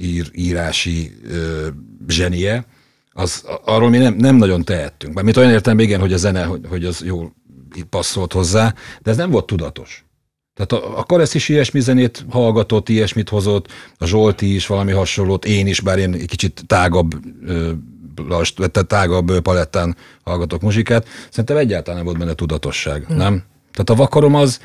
[0.00, 1.66] ír, írási ö,
[2.08, 2.66] zsenie,
[3.10, 5.14] az, arról mi nem, nem nagyon tehettünk.
[5.14, 7.34] Mármint olyan értem igen, hogy a zene, hogy, hogy az jól
[7.88, 10.04] passzolt hozzá, de ez nem volt tudatos.
[10.54, 13.66] Tehát a, a Karesz is ilyesmi zenét hallgatott, ilyesmit hozott,
[13.98, 17.14] a Zsolti is valami hasonlót, én is, bár én egy kicsit tágabb,
[17.46, 17.72] ö,
[18.28, 21.06] last, tehát tágabb palettán hallgatok muzsikát.
[21.30, 23.16] Szerintem egyáltalán nem volt benne tudatosság, hmm.
[23.16, 23.42] nem?
[23.72, 24.60] Tehát a vakarom az,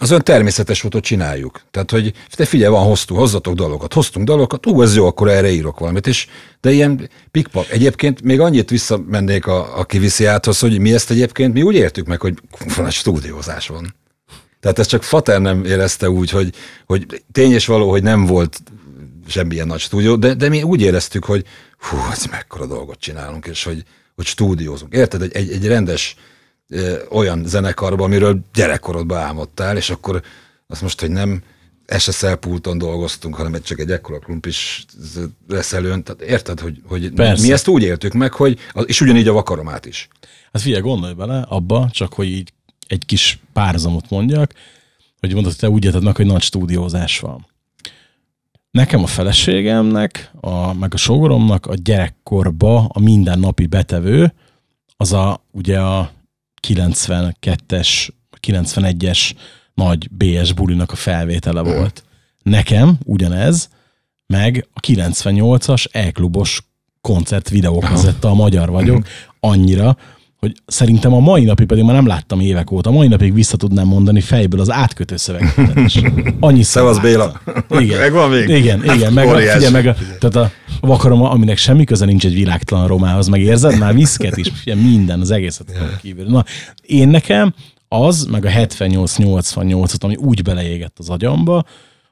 [0.00, 1.60] az olyan természetes volt, hogy csináljuk.
[1.70, 5.50] Tehát, hogy te figyelj, van, hoztunk, hozzatok dalokat, hoztunk dalokat, ú, ez jó, akkor erre
[5.50, 6.06] írok valamit.
[6.06, 6.26] És,
[6.60, 7.70] de ilyen pikpak.
[7.70, 12.06] Egyébként még annyit visszamennék a, a kiviszi áthoz, hogy mi ezt egyébként, mi úgy értük
[12.06, 12.34] meg, hogy
[12.76, 13.94] van egy stúdiózás van.
[14.60, 16.54] Tehát ezt csak Fater nem érezte úgy, hogy,
[16.86, 18.60] hogy tény és való, hogy nem volt
[19.26, 21.44] semmilyen nagy stúdió, de, de mi úgy éreztük, hogy
[21.78, 23.84] hú, ez mekkora dolgot csinálunk, és hogy,
[24.14, 24.94] hogy stúdiózunk.
[24.94, 25.22] Érted?
[25.22, 26.16] Egy, egy, egy rendes
[26.68, 30.22] ö, olyan zenekarban, amiről gyerekkorodban álmodtál, és akkor
[30.66, 31.42] azt most, hogy nem
[31.98, 34.84] SSL pulton dolgoztunk, hanem csak egy ekkora klumpis
[35.48, 36.02] reszelőn.
[36.02, 37.46] Tehát érted, hogy, hogy Persze.
[37.46, 40.08] mi ezt úgy éltük meg, hogy, és ugyanígy a vakaromát is.
[40.52, 42.52] Hát figyelj, gondolj bele abba, csak hogy így
[42.86, 44.52] egy kis párhuzamot mondjak,
[45.20, 47.46] hogy mondod, hogy te úgy érted meg, hogy nagy stúdiózás van.
[48.74, 54.34] Nekem a feleségemnek, a, meg a sógoromnak a gyerekkorba a mindennapi betevő,
[54.96, 56.10] az a ugye a
[56.68, 58.08] 92-es,
[58.46, 59.32] 91-es
[59.74, 62.04] nagy BS bulinak a felvétele volt.
[62.42, 63.68] nekem ugyanez,
[64.26, 66.62] meg a 98-as E-klubos
[67.00, 69.06] koncert videókazetta, a magyar vagyok,
[69.40, 69.96] annyira,
[70.44, 73.56] hogy szerintem a mai napig pedig már nem láttam évek óta, a mai napig vissza
[73.56, 75.58] tudnám mondani fejből az átkötő szöveget.
[76.40, 77.40] Annyi Szevasz Béla.
[77.68, 77.98] Igen.
[77.98, 78.48] Megvan még?
[78.48, 79.12] Igen, igen.
[79.12, 83.28] Meg, a, figyelj, meg a, tehát a vakarom, aminek semmi köze nincs egy világtalan romához,
[83.28, 83.78] meg érzed?
[83.78, 86.00] Már viszket is, figyelj, minden, az egészet yeah.
[86.00, 86.26] kívül.
[86.26, 86.44] Na,
[86.82, 87.54] én nekem
[87.88, 91.64] az, meg a 78-88-ot, ami úgy beleégett az agyamba,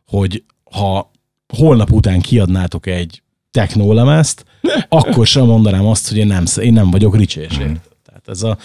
[0.07, 1.11] hogy ha
[1.57, 4.45] holnap után kiadnátok egy technólemezt,
[4.89, 7.91] akkor sem mondanám azt, hogy én nem, én nem vagyok ricsésért.
[8.25, 8.59] Tehát ez a,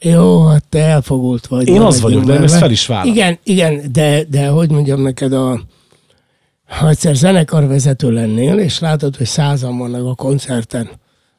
[0.00, 1.68] Jó, hát te elfogult vagy.
[1.68, 3.12] Én az vagyok, de ezt fel is vállalom.
[3.12, 5.60] Igen, igen, de, de hogy mondjam neked, a,
[6.66, 10.90] ha egyszer zenekarvezető lennél, és látod, hogy százan vannak a koncerten,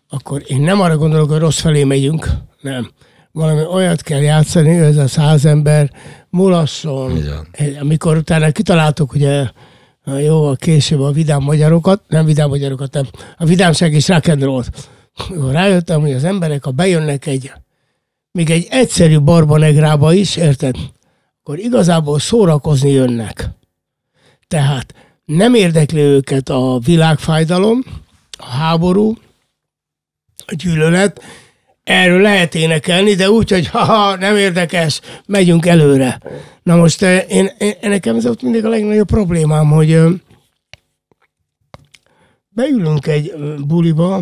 [0.09, 2.29] akkor én nem arra gondolok, hogy rossz felé megyünk,
[2.61, 2.91] nem.
[3.31, 5.91] Valami olyat kell játszani, hogy ez a száz ember
[6.29, 7.17] mulasson.
[7.17, 7.47] Igen.
[7.79, 9.47] Amikor utána kitaláltuk, ugye,
[10.05, 13.05] a jó, a később a vidám magyarokat, nem vidám magyarokat, nem,
[13.37, 14.71] a vidámság és rock and roll Akkor
[15.51, 17.51] rájöttem, hogy az emberek, ha bejönnek egy,
[18.31, 20.75] még egy egyszerű barbanegrába is, érted?
[21.39, 23.49] Akkor igazából szórakozni jönnek.
[24.47, 24.93] Tehát
[25.25, 27.83] nem érdekli őket a világfájdalom,
[28.37, 29.17] a háború,
[30.45, 31.21] a gyűlölet,
[31.83, 36.21] erről lehet énekelni, de úgy, hogy haha, nem érdekes, megyünk előre.
[36.63, 40.09] Na most eh, én, én, nekem ez ott mindig a legnagyobb problémám, hogy ö,
[42.49, 44.21] beülünk egy ö, buliba,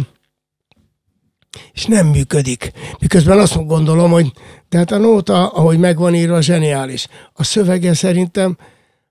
[1.73, 2.71] és nem működik.
[2.99, 4.31] Miközben azt gondolom, hogy
[4.69, 7.07] tehát a nóta, ahogy megvan írva, zseniális.
[7.33, 8.57] A szövege szerintem,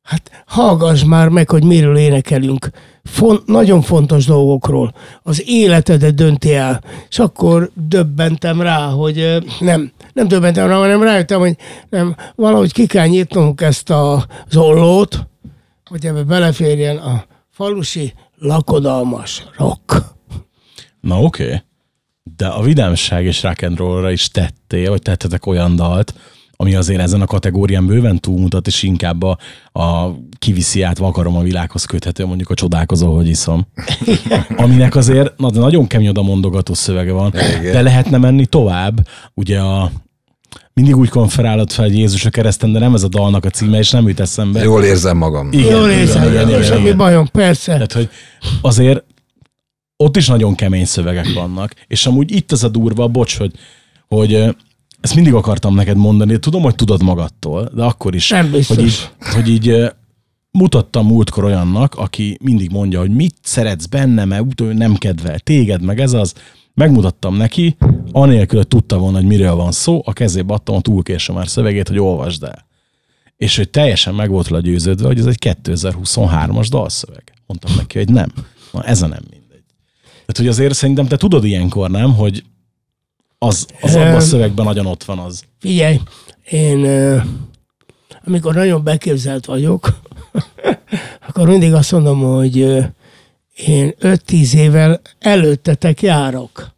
[0.03, 2.71] hát hallgass már meg, hogy miről énekelünk.
[3.05, 4.95] Font, nagyon fontos dolgokról.
[5.23, 6.83] Az életedet dönti el.
[7.09, 11.57] És akkor döbbentem rá, hogy nem, nem döbbentem rá, hanem rájöttem, hogy
[11.89, 15.27] nem, valahogy ki kell nyitnunk ezt a zollót,
[15.85, 20.03] hogy ebbe beleférjen a falusi lakodalmas rock.
[21.01, 21.45] Na oké.
[21.45, 21.69] Okay.
[22.23, 26.15] De a vidámság és rock and rollra is tettél, vagy tettetek olyan dalt,
[26.61, 29.39] ami azért ezen a kategórián bőven túlmutat, és inkább a,
[29.73, 33.67] a kiviszi át vakarom a világhoz köthető, mondjuk a csodálkozó, hogy iszom.
[34.57, 37.73] Aminek azért na, de nagyon kemény oda mondogató szövege van, Igen.
[37.73, 39.07] de lehetne menni tovább.
[39.35, 39.91] Ugye a
[40.73, 43.79] mindig úgy konferálod fel, hogy Jézus a kereszten, de nem ez a dalnak a címe,
[43.79, 44.63] és nem jut eszembe.
[44.63, 45.53] Jól érzem magam.
[45.53, 46.97] Igen, Jól igen, érzem, igen, igen, semmi igen.
[46.97, 47.73] bajom, persze.
[47.73, 48.09] Tehát, hogy
[48.61, 49.05] azért
[50.01, 53.53] ott is nagyon kemény szövegek vannak, és amúgy itt az a durva, bocs, hogy,
[54.09, 54.35] hogy
[55.01, 58.77] ezt mindig akartam neked mondani, tudom, hogy tudod magadtól, de akkor is, Nem biztos.
[58.77, 59.93] hogy így, hogy így
[60.51, 66.01] mutattam múltkor olyannak, aki mindig mondja, hogy mit szeretsz benne, mert nem kedvel téged, meg
[66.01, 66.35] ez az,
[66.75, 67.77] megmutattam neki,
[68.13, 71.49] anélkül, hogy tudta volna, hogy miről van szó, a kezébe adtam a túl késő már
[71.49, 72.67] szövegét, hogy olvasd el.
[73.37, 77.33] És hogy teljesen meg volt róla győződve, hogy ez egy 2023-as dalszöveg.
[77.47, 78.33] Mondtam neki, hogy nem.
[78.73, 79.40] Na, ez a nem mindegy.
[80.33, 82.45] Tehát, hogy azért szerintem te tudod ilyenkor, nem, hogy
[83.39, 85.43] az, az abban a szövegben nagyon ott van az.
[85.59, 86.01] Figyelj,
[86.51, 86.85] én
[88.25, 90.01] amikor nagyon beképzelt vagyok,
[91.29, 92.57] akkor mindig azt mondom, hogy
[93.55, 96.71] én 5-10 évvel előttetek járok.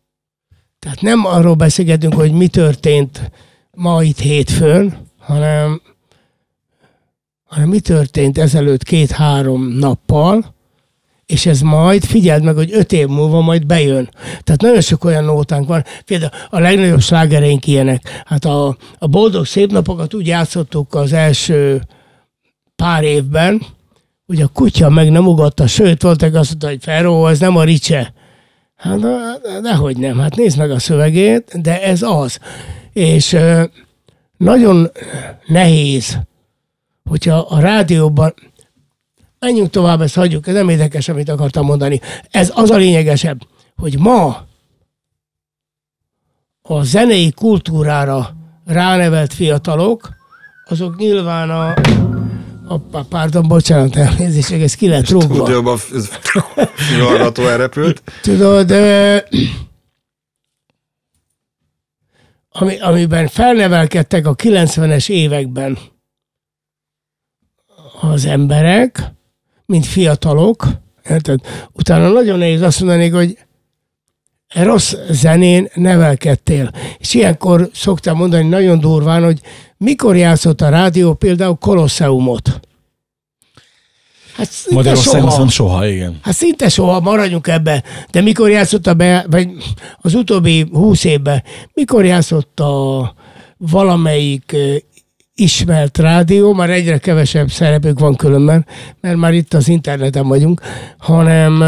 [0.79, 3.31] Tehát nem arról beszélgetünk, hogy mi történt
[3.71, 5.83] ma itt hétfőn, hanem,
[7.45, 10.55] hanem mi történt ezelőtt két-három nappal,
[11.33, 14.11] és ez majd, figyeld meg, hogy öt év múlva majd bejön.
[14.43, 15.85] Tehát nagyon sok olyan nótánk van.
[16.05, 18.23] Például a legnagyobb slágereink ilyenek.
[18.25, 21.83] Hát a, a boldog szép napokat úgy játszottuk az első
[22.77, 23.63] pár évben,
[24.27, 27.57] hogy a kutya meg nem ugatta, sőt, volt egy azt mondta, hogy Feró, ez nem
[27.57, 28.13] a ricse.
[28.77, 32.39] Hát de, dehogy nem, hát nézd meg a szövegét, de ez az.
[32.93, 33.37] És
[34.37, 34.91] nagyon
[35.47, 36.19] nehéz,
[37.05, 38.35] hogyha a rádióban,
[39.43, 42.01] menjünk tovább, ezt hagyjuk, ez nem érdekes, amit akartam mondani.
[42.31, 43.41] Ez az a lényegesebb,
[43.77, 44.47] hogy ma
[46.63, 50.09] a zenei kultúrára ránevelt fiatalok,
[50.65, 51.75] azok nyilván a,
[52.69, 55.35] a pardon, bocsánat, elnézést, ez ki lett rúgva.
[55.35, 55.79] Stúdióban
[57.01, 58.03] hallgató elrepült.
[58.23, 59.17] Tudod, ö,
[62.49, 65.79] ami, amiben felnevelkedtek a 90-es években
[68.01, 69.13] az emberek,
[69.73, 70.67] mint fiatalok,
[71.09, 71.41] érted?
[71.73, 73.39] Utána nagyon nehéz azt mondani, hogy
[74.55, 76.71] rossz zenén nevelkedtél.
[76.99, 79.41] És ilyenkor szoktam mondani nagyon durván, hogy
[79.77, 82.61] mikor játszott a rádió például Kolosseumot.
[84.37, 85.49] Hát Magyarországon soha.
[85.49, 86.19] soha, igen.
[86.23, 87.83] Hát szinte soha maradjunk ebbe.
[88.11, 89.49] De mikor játszotta be, vagy
[90.01, 91.43] az utóbbi húsz évben,
[91.75, 93.15] mikor játszotta
[93.57, 94.75] valamelyik ö,
[95.35, 98.67] ismert rádió, már egyre kevesebb szerepük van különben,
[99.01, 100.61] mert már itt az interneten vagyunk,
[100.99, 101.65] hanem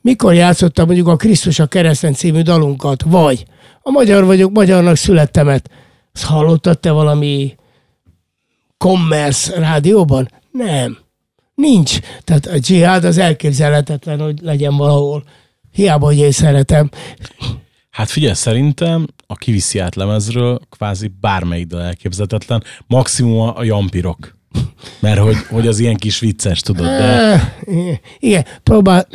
[0.00, 3.44] mikor játszottam mondjuk a Krisztus a kereszten című dalunkat, vagy
[3.82, 5.70] a magyar vagyok, magyarnak születtemet.
[6.12, 7.54] Azt hallottad te valami
[8.78, 10.28] commerce rádióban?
[10.50, 10.98] Nem.
[11.54, 11.98] Nincs.
[12.24, 15.24] Tehát a dzsihád az elképzelhetetlen, hogy legyen valahol.
[15.72, 16.90] Hiába, hogy én szeretem.
[17.92, 24.36] Hát figyelj, szerintem a kiviszi át lemezről kvázi bármelyik dal elképzelhetetlen, maximum a jampirok.
[25.00, 27.50] Mert hogy, hogy az ilyen kis vicces, tudod, de Eh,
[28.18, 29.08] Igen, próbál,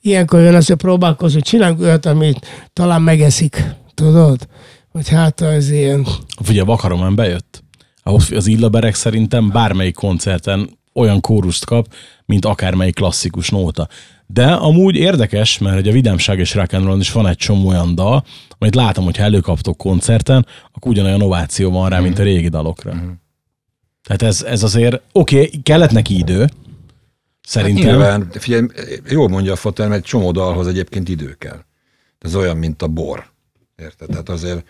[0.00, 4.48] ilyenkor jön az, hogy próbálkozunk, csinálunk olyat, amit talán megeszik, tudod?
[4.90, 6.06] Hogy hát az ilyen,
[6.48, 7.62] Ugye Vakaromen bejött.
[8.02, 11.88] Az illaberek szerintem bármelyik koncerten olyan kórust kap,
[12.26, 13.88] mint akármelyik klasszikus nóta.
[14.26, 17.68] De amúgy érdekes, mert hogy a Vidámság és Rock and Roll is van egy csomó
[17.68, 18.24] olyan dal,
[18.58, 22.90] amit látom, hogy előkaptok koncerten, akkor ugyanolyan ováció van rá, mint a régi dalokra.
[24.02, 26.48] Tehát ez, ez azért, oké, okay, kellett neki idő,
[27.42, 27.84] szerintem.
[27.84, 28.66] Hát nyilván, figyelj,
[29.08, 31.64] jól mondja a fotel, mert egy csomó dalhoz egyébként idő kell.
[32.18, 33.24] Ez olyan, mint a bor.
[33.76, 34.08] Érted?
[34.08, 34.64] Tehát azért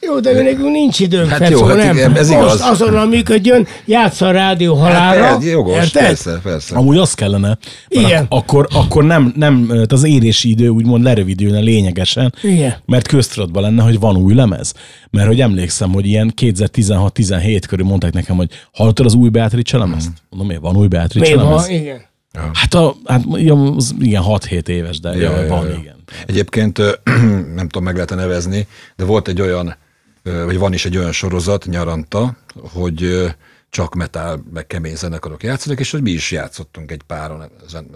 [0.00, 1.96] jó, de nekünk nincs időnk, Hát hát jó, hát nem.
[1.96, 2.60] igen, ez Most igaz.
[2.60, 5.22] azonnal működjön, játsza a rádió halálra.
[5.24, 6.02] Hát, jogos, érted?
[6.02, 6.76] persze, persze.
[6.76, 7.58] Amúgy az kellene,
[7.88, 8.20] Igen.
[8.28, 12.74] ak- akkor, akkor nem, nem, az érési idő úgymond lerövidülne lényegesen, Igen.
[12.86, 14.74] mert köztudatban lenne, hogy van új lemez.
[15.10, 20.10] Mert hogy emlékszem, hogy ilyen 2016-17 körül mondták nekem, hogy hallottad az új Beatrice lemezt?
[20.30, 21.66] Mondom, miért van új Beatrice Mi lemez?
[21.66, 21.70] van?
[21.70, 22.06] Igen.
[22.52, 25.74] Hát, a, hát ja, az igen, 6-7 éves, de ja, Ja, ja, ja, van, ja.
[25.80, 25.94] igen.
[26.26, 26.78] Egyébként
[27.54, 29.76] nem tudom, meg lehet nevezni, de volt egy olyan,
[30.22, 33.28] vagy van is egy olyan sorozat nyaranta, hogy
[33.70, 37.44] csak metal, meg kemény zenekarok játszanak, és hogy mi is játszottunk egy páron,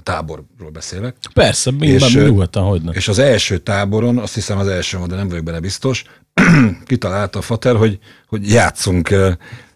[0.02, 1.16] táborról beszélek.
[1.34, 2.92] Persze, És, és, nyugodtan, hogy ne.
[2.92, 6.04] És az első táboron, azt hiszem az első volt, de nem vagyok benne biztos,
[6.86, 9.14] kitalálta a Fater, hogy, hogy játszunk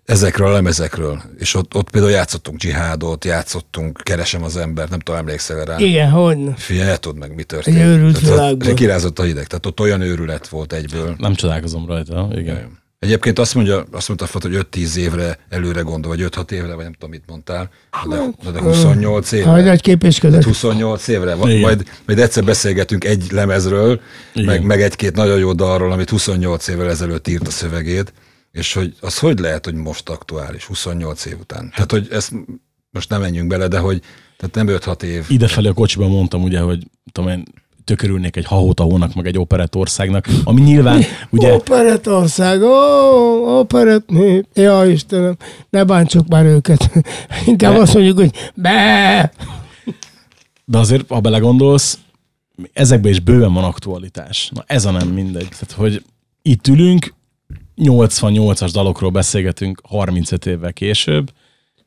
[0.07, 1.23] ezekről a lemezekről.
[1.39, 5.79] És ott, ott például játszottunk dzsihádot, játszottunk Keresem az embert, nem tudom, emlékszel rá.
[5.79, 7.77] Igen, hogy Figyelj, el tudod meg, mi történt.
[7.77, 8.75] Egy őrült világban.
[8.75, 11.15] Kirázott a hideg, tehát ott olyan őrület volt egyből.
[11.19, 12.85] Nem csodálkozom rajta, igen.
[12.99, 16.85] Egyébként azt mondja, azt mondta Fat, hogy 5-10 évre előre gondol, vagy 5-6 évre, vagy
[16.85, 17.71] nem tudom, mit mondtál.
[18.09, 19.51] De, de, de 28 évre.
[19.51, 20.45] Hagy nagy képésködött.
[20.45, 21.35] 28 évre.
[21.35, 21.61] Igen.
[21.61, 24.01] Majd, majd egyszer beszélgetünk egy lemezről,
[24.33, 24.47] Igen.
[24.47, 28.13] meg, meg egy-két nagyon jó dalról, amit 28 évvel ezelőtt írt a szövegét,
[28.57, 31.71] és hogy az hogy lehet, hogy most aktuális, 28 év után.
[31.71, 32.33] Tehát, hogy ezt
[32.91, 34.03] most nem menjünk bele, de hogy
[34.37, 35.25] tehát nem 5-6 év.
[35.29, 37.45] Idefelé a kocsiban mondtam ugye, hogy tudom én,
[37.85, 44.05] tökörülnék egy hahótahónak, meg egy operettországnak, ami nyilván ugye Operetország, ó, operet,
[44.55, 45.37] ja Istenem,
[45.71, 46.91] ne bántsuk már őket.
[47.47, 49.33] Inkább De- azt mondjuk, hogy be,
[50.65, 51.99] De azért, ha belegondolsz,
[52.73, 54.51] ezekben is bőven van aktualitás.
[54.55, 55.49] Na ez a nem mindegy.
[55.49, 56.03] Tehát, hogy
[56.43, 57.15] itt ülünk,
[57.77, 61.33] 88-as dalokról beszélgetünk 35 évvel később,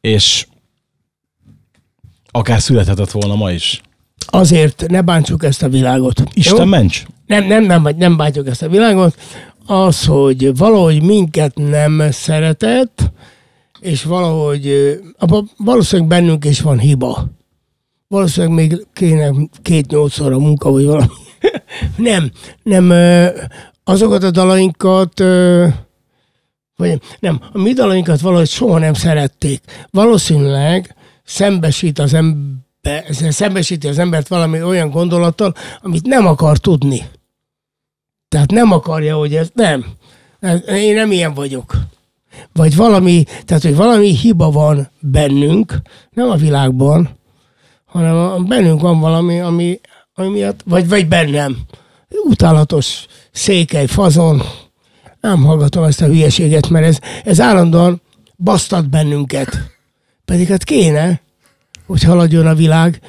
[0.02, 0.48] és
[2.32, 3.82] akár születhetett volna ma is.
[4.28, 6.24] azért ne bántsuk ezt a világot.
[6.34, 6.66] Isten Jó?
[6.66, 7.06] ments!
[7.26, 9.16] nem, nem, nem, nem bántjuk ezt a világot,
[9.66, 13.12] az, hogy valahogy minket nem szeretett,
[13.80, 17.28] és valahogy abban valószínűleg bennünk is van hiba.
[18.08, 21.08] Valószínűleg még kéne két nyolcszor a munka, vagy valami.
[22.10, 22.32] nem,
[22.64, 22.92] nem,
[23.84, 25.20] azokat a dalainkat,
[26.76, 29.62] vagy nem, a mi dalainkat valahogy soha nem szerették.
[29.92, 37.02] Valószínűleg szembesít az ember, szembesíti az embert valami olyan gondolattal, amit nem akar tudni.
[38.30, 39.86] Tehát nem akarja, hogy ez nem.
[40.40, 41.74] Ez- Én nem ilyen vagyok.
[42.54, 45.76] Vagy valami, tehát hogy valami hiba van bennünk,
[46.12, 47.10] nem a világban,
[47.86, 49.80] hanem a, bennünk van valami, ami,
[50.14, 51.58] ami miatt, vagy, vagy bennem.
[52.24, 53.06] Utálatos
[53.40, 54.42] székely, fazon.
[55.22, 58.02] Nem hallgatom ezt a hülyeséget, mert ez, ez állandóan
[58.38, 59.58] basztat bennünket.
[60.26, 61.22] Pedig hát kéne,
[61.86, 63.00] hogy haladjon a világ.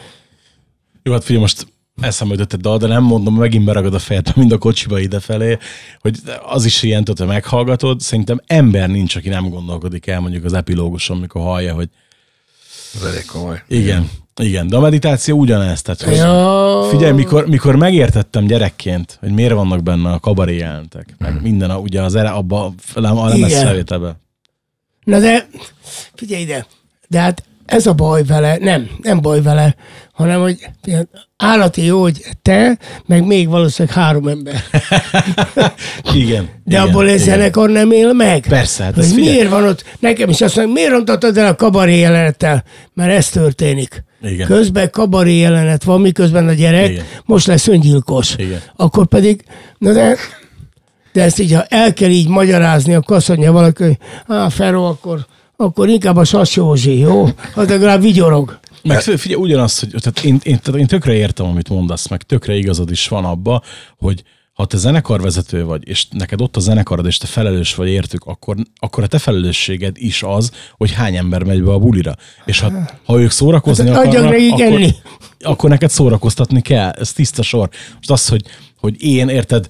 [1.03, 1.67] Jó, hát figyelj, most
[2.01, 5.59] eszembe jutott egy dal, de nem mondom, megint beragad a fejed, mind a kocsiba idefelé,
[6.01, 10.45] hogy az is ilyen, tudod, hogy meghallgatod, szerintem ember nincs, aki nem gondolkodik el mondjuk
[10.45, 11.89] az epilóguson, mikor hallja, hogy
[12.95, 13.63] Ez elég komoly.
[13.69, 19.33] igen, igen, de a meditáció ugyanez, tehát hogy Ja, Figyelj, mikor, mikor megértettem gyerekként, hogy
[19.33, 23.01] miért vannak benne a kabaré jelentek, meg minden a, ugye az ere, abba a, a
[23.01, 23.65] lemez Igen.
[23.65, 24.21] felvételbe.
[25.05, 25.49] Na de,
[26.15, 26.67] figyelj ide,
[27.09, 29.75] de hát ez a baj vele, nem, nem baj vele,
[30.13, 30.69] hanem hogy
[31.37, 34.55] állati jó, hogy te, meg még valószínűleg három ember.
[36.15, 36.45] Igen.
[36.45, 38.47] De igen, abból egy zenekar nem él meg.
[38.49, 41.99] Persze, hát hogy miért van ott, nekem is azt mondja, miért rontottad el a kabaré
[41.99, 42.65] jelenettel?
[42.95, 44.05] Mert ez történik.
[44.23, 44.47] Igen.
[44.47, 47.05] Közben kabaré jelenet van, miközben a gyerek Igen.
[47.25, 48.35] most lesz öngyilkos.
[48.37, 48.61] Igen.
[48.77, 49.45] Akkor pedig,
[49.79, 50.17] na de,
[51.13, 53.97] de ezt így, ha el kell így magyarázni, akkor azt mondja valaki, hogy
[54.27, 57.29] á, Feró, akkor, akkor inkább a Sas Józsi, jó?
[57.55, 58.59] Az legalább vigyorog.
[58.83, 62.55] Meg figyelj, ugyanazt, hogy tehát én, én, tehát én tökre értem, amit mondasz, meg tökre
[62.55, 63.63] igazad is van abba,
[63.99, 64.23] hogy
[64.61, 68.57] ha te zenekarvezető vagy, és neked ott a zenekarod, és te felelős vagy értük, akkor,
[68.77, 72.15] akkor a te felelősséged is az, hogy hány ember megy be a bulira.
[72.45, 72.73] És ha,
[73.05, 74.95] ha ők szórakozni Hát akarnak, akkor, enni.
[75.39, 76.91] akkor neked szórakoztatni kell.
[76.91, 77.69] Ez tiszta sor.
[77.97, 78.43] Most az, hogy,
[78.81, 79.67] hogy én, érted,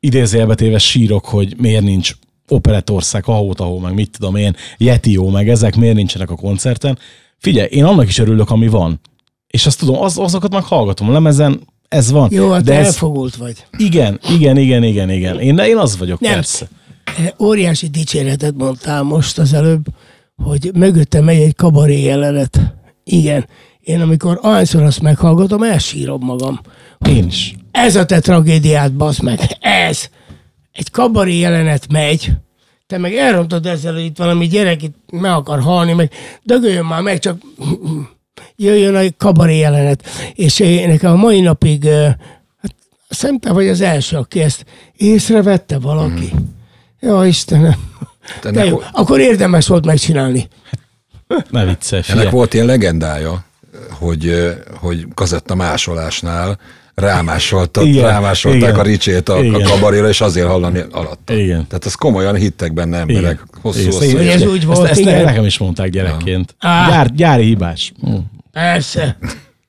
[0.00, 2.12] idézőjelbe téve sírok, hogy miért nincs
[2.48, 6.98] Operettország, ahó, ahó, meg mit tudom én, Yetió, meg ezek miért nincsenek a koncerten.
[7.38, 9.00] Figyelj, én annak is örülök, ami van.
[9.46, 11.60] És azt tudom, az, azokat meg hallgatom a lemezen,
[11.90, 12.28] ez van.
[12.32, 13.64] Jó, hát de ez, elfogult vagy.
[13.76, 15.40] igen, igen, igen, igen, igen.
[15.40, 16.32] Én, én az vagyok, Nem.
[16.32, 16.68] persze.
[17.38, 19.84] Óriási dicséretet mondtál most az előbb,
[20.42, 22.60] hogy mögötte megy egy kabaré jelenet.
[23.04, 23.46] Igen.
[23.80, 26.60] Én amikor ahányszor azt meghallgatom, elsírom magam.
[27.08, 27.54] Én is.
[27.70, 29.40] Ez a te tragédiád, basz meg.
[29.60, 30.08] Ez.
[30.72, 32.30] Egy kabaré jelenet megy,
[32.86, 36.12] te meg elrontod ezzel, hogy itt valami gyerek itt meg akar halni, meg
[36.42, 37.40] dögöljön már meg, csak
[38.56, 40.06] jöjjön a kabaré jelenet.
[40.34, 41.84] És nekem a mai napig,
[43.08, 44.64] hát te vagy az első, aki ezt
[44.96, 46.32] észrevette valaki.
[47.00, 47.76] Ja, Istenem.
[48.40, 50.48] Te De ennek, jó, akkor érdemes volt megcsinálni.
[51.50, 53.44] Ne viccelj, ennek volt ilyen legendája,
[53.90, 56.58] hogy, hogy kazetta másolásnál
[57.00, 58.74] rámásoltak, Igen, rámásolták igen.
[58.74, 59.62] a ricsét a, a Igen.
[59.62, 61.32] kabaréra, és azért hallani alatta.
[61.32, 61.66] Igen.
[61.66, 63.22] Tehát ezt komolyan hittek benne emberek.
[63.32, 63.48] Igen.
[63.62, 63.92] Hosszú, Igen.
[63.92, 65.24] hosszú ez úgy Ezt, volt, ezt igen.
[65.24, 66.54] nekem is mondták gyerekként.
[66.58, 66.88] Á.
[66.88, 67.92] Gyár, gyári hibás.
[68.00, 68.14] Hm.
[68.52, 69.18] Persze.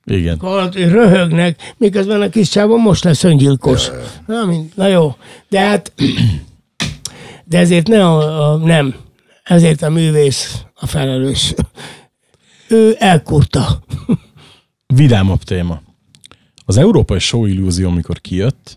[0.04, 0.38] Igen.
[0.40, 3.90] Valami röhögnek, miközben a kis csávon most lesz öngyilkos.
[4.26, 5.16] Na, mind, na jó,
[5.48, 5.92] de hát,
[7.44, 8.94] de ezért ne a, a, nem,
[9.42, 11.54] ezért a művész a felelős.
[12.68, 13.82] Ő elkurta.
[14.94, 15.82] Vidámabb téma.
[16.64, 18.76] Az európai show illúzió, amikor kijött,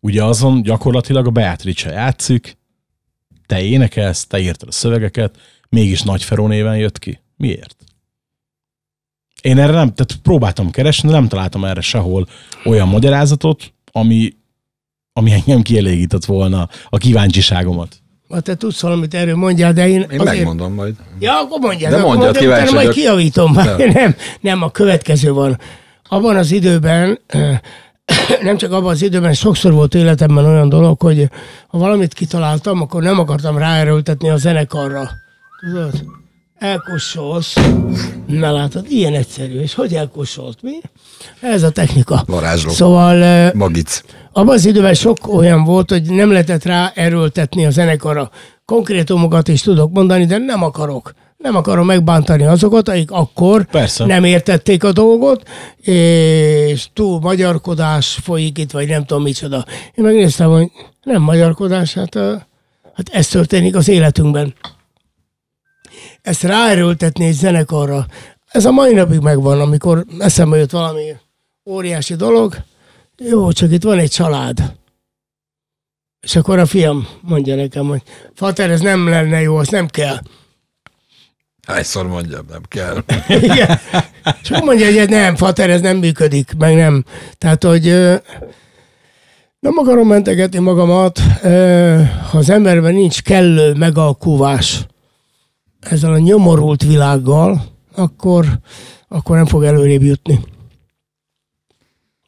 [0.00, 2.58] ugye azon gyakorlatilag a Beatrice játszik,
[3.46, 5.38] te énekelsz, te írtad a szövegeket,
[5.68, 7.20] mégis Nagy Feró néven jött ki.
[7.36, 7.76] Miért?
[9.42, 12.26] Én erre nem, tehát próbáltam keresni, de nem találtam erre sehol
[12.64, 14.36] olyan magyarázatot, ami,
[15.12, 18.02] ami engem kielégített volna a kíváncsiságomat.
[18.28, 20.94] Ha te tudsz valamit erről mondjál, de én, Én megmondom majd.
[21.18, 21.90] Ja, akkor mondjad.
[21.90, 23.54] De akkor mondjad, mondjad, kíváncsi majd kijavítom.
[23.54, 23.76] Ja.
[23.92, 25.58] Nem, nem, a következő van.
[26.12, 27.18] Abban az időben,
[28.42, 31.28] nem csak abban az időben, sokszor volt életemben olyan dolog, hogy
[31.68, 35.10] ha valamit kitaláltam, akkor nem akartam ráerőltetni a zenekarra.
[35.60, 36.04] Tudod?
[36.54, 37.56] Elkossolsz.
[38.26, 39.60] Na látod, ilyen egyszerű.
[39.60, 40.62] És hogy elkossolt?
[40.62, 40.80] Mi?
[41.40, 42.22] Ez a technika.
[42.26, 42.70] Varázsló.
[42.70, 44.02] Szóval Magic.
[44.32, 48.30] abban az időben sok olyan volt, hogy nem lehetett rá erőltetni a zenekarra.
[48.64, 51.14] Konkrétumokat is tudok mondani, de nem akarok.
[51.42, 54.04] Nem akarom megbántani azokat, akik akkor Persze.
[54.04, 55.48] nem értették a dolgot,
[55.80, 59.64] és túl magyarkodás folyik itt, vagy nem tudom micsoda.
[59.94, 60.70] Én megnéztem, hogy
[61.02, 62.14] nem magyarkodás, hát,
[62.94, 64.54] hát ez történik az életünkben.
[66.22, 68.06] Ezt ráerőltetni egy zenekarra,
[68.50, 71.16] ez a mai napig megvan, amikor eszembe jött valami
[71.64, 72.56] óriási dolog,
[73.16, 74.74] jó, csak itt van egy család.
[76.20, 78.02] És akkor a fiam mondja nekem, hogy
[78.34, 80.20] Fater, ez nem lenne jó, azt nem kell.
[81.66, 83.02] Hányszor mondjam, nem kell.
[83.28, 83.78] Igen.
[84.42, 87.04] És akkor mondja, hogy nem, Fater, ez nem működik, meg nem.
[87.38, 87.84] Tehát, hogy
[89.60, 91.18] nem akarom mentegetni magamat,
[92.30, 94.86] ha az emberben nincs kellő megalkuvás
[95.80, 98.46] ezzel a nyomorult világgal, akkor,
[99.08, 100.40] akkor nem fog előrébb jutni.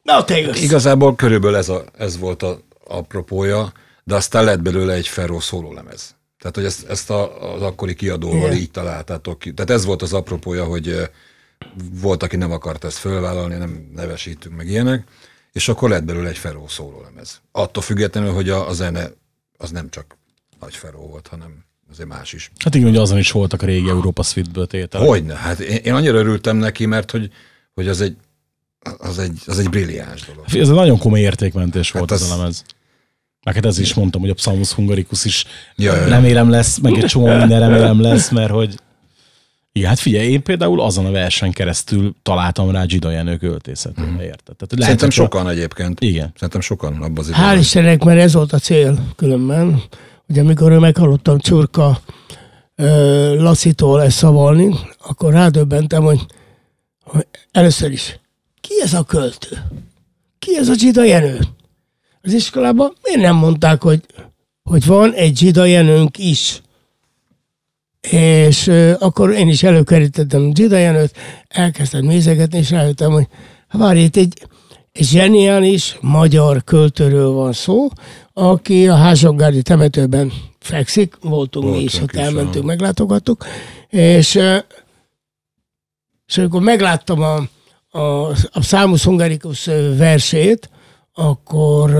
[0.03, 0.61] Na, jössz.
[0.61, 3.71] Igazából körülbelül ez, a, ez volt a apropója,
[4.03, 6.15] de aztán lett belőle egy Ferro szólólemez.
[6.43, 8.53] Tehát, hogy ezt, ezt a, az akkori kiadóval Igen.
[8.57, 9.53] így találtátok ki.
[9.53, 11.03] Tehát ez volt az apropója, hogy ö,
[12.01, 15.07] volt, aki nem akart ezt fölvállalni, nem nevesítünk meg ilyenek,
[15.51, 17.41] és akkor lett belőle egy Ferro szólólemez.
[17.51, 19.11] Attól függetlenül, hogy a, a zene
[19.57, 20.17] az nem csak
[20.59, 22.51] nagy Ferro volt, hanem azért más is.
[22.63, 25.07] Hát igen, hogy azon is voltak a régi Európa Suite-ből tételek.
[25.07, 27.31] Hogyne, hát én, én annyira örültem neki, mert hogy,
[27.73, 28.15] hogy az egy
[28.97, 30.45] az egy, az egy brilliáns dolog.
[30.47, 32.63] Ez egy nagyon komoly értékmentés volt Hát hát az- ez a lemez.
[33.43, 36.07] Meg hát ez is mondtam, hogy a Psalmus Hungaricus is Ja, ja.
[36.07, 38.75] remélem lesz, meg egy csomó minden remélem lesz, mert hogy
[39.75, 44.55] igen, hát figyelj, én például azon a versen keresztül találtam rá Gida Jenő költészetére, érted?
[44.55, 46.01] Tehát lehet, Szerintem sokan egyébként.
[46.01, 46.31] Igen.
[46.35, 47.57] Szerintem sokan abban az Hál' időben.
[47.57, 49.81] Istennek, mert ez volt a cél különben,
[50.27, 52.01] hogy amikor ő meghallottam Csurka
[52.75, 54.75] ö, Lasszitól ezt szavalni,
[55.05, 56.25] akkor rádöbbentem, hogy,
[57.03, 58.19] hogy először is,
[58.61, 59.57] ki ez a költő?
[60.39, 61.39] Ki ez a Zsida Jenő?
[62.25, 64.01] Az iskolában miért nem mondták, hogy,
[64.63, 66.61] hogy van egy Zsida Jenőnk is?
[68.09, 71.13] És ö, akkor én is előkerítettem Zsida Jenőt,
[71.47, 73.27] elkezdtem nézegetni, és rájöttem, hogy
[73.67, 74.47] hát várj, itt egy,
[74.91, 77.87] egy zseniális magyar költőről van szó,
[78.33, 82.65] aki a Házsongárdi temetőben fekszik, voltunk, mi is, ott elmentünk, aha.
[82.65, 83.45] meglátogattuk,
[83.89, 84.39] és,
[86.27, 87.35] és amikor megláttam a,
[87.99, 89.65] a, a Számus Hungarikus
[89.97, 90.69] versét,
[91.13, 91.95] akkor,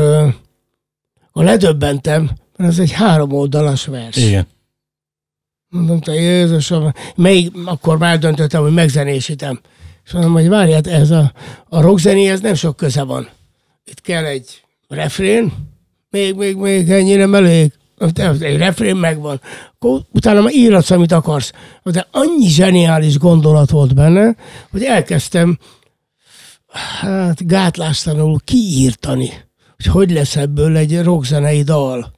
[1.27, 4.15] akkor ledöbbentem, mert ez egy három oldalas vers.
[4.15, 4.47] Igen.
[5.69, 9.59] Mondom, te Jézusom, még akkor már döntöttem, hogy megzenésítem.
[10.05, 11.31] És mondom, hogy várját, ez a,
[11.69, 13.29] a rockzenéhez nem sok köze van.
[13.83, 15.53] Itt kell egy refrén,
[16.09, 17.73] még, még, még ennyi nem elég.
[18.39, 19.41] Egy refrén megvan.
[19.79, 21.51] Akkor utána már írhatsz, amit akarsz.
[21.83, 24.35] De annyi zseniális gondolat volt benne,
[24.71, 25.57] hogy elkezdtem
[26.73, 29.29] hát gátlástalanul kiírtani,
[29.75, 32.11] hogy hogy lesz ebből egy rockzenei dal.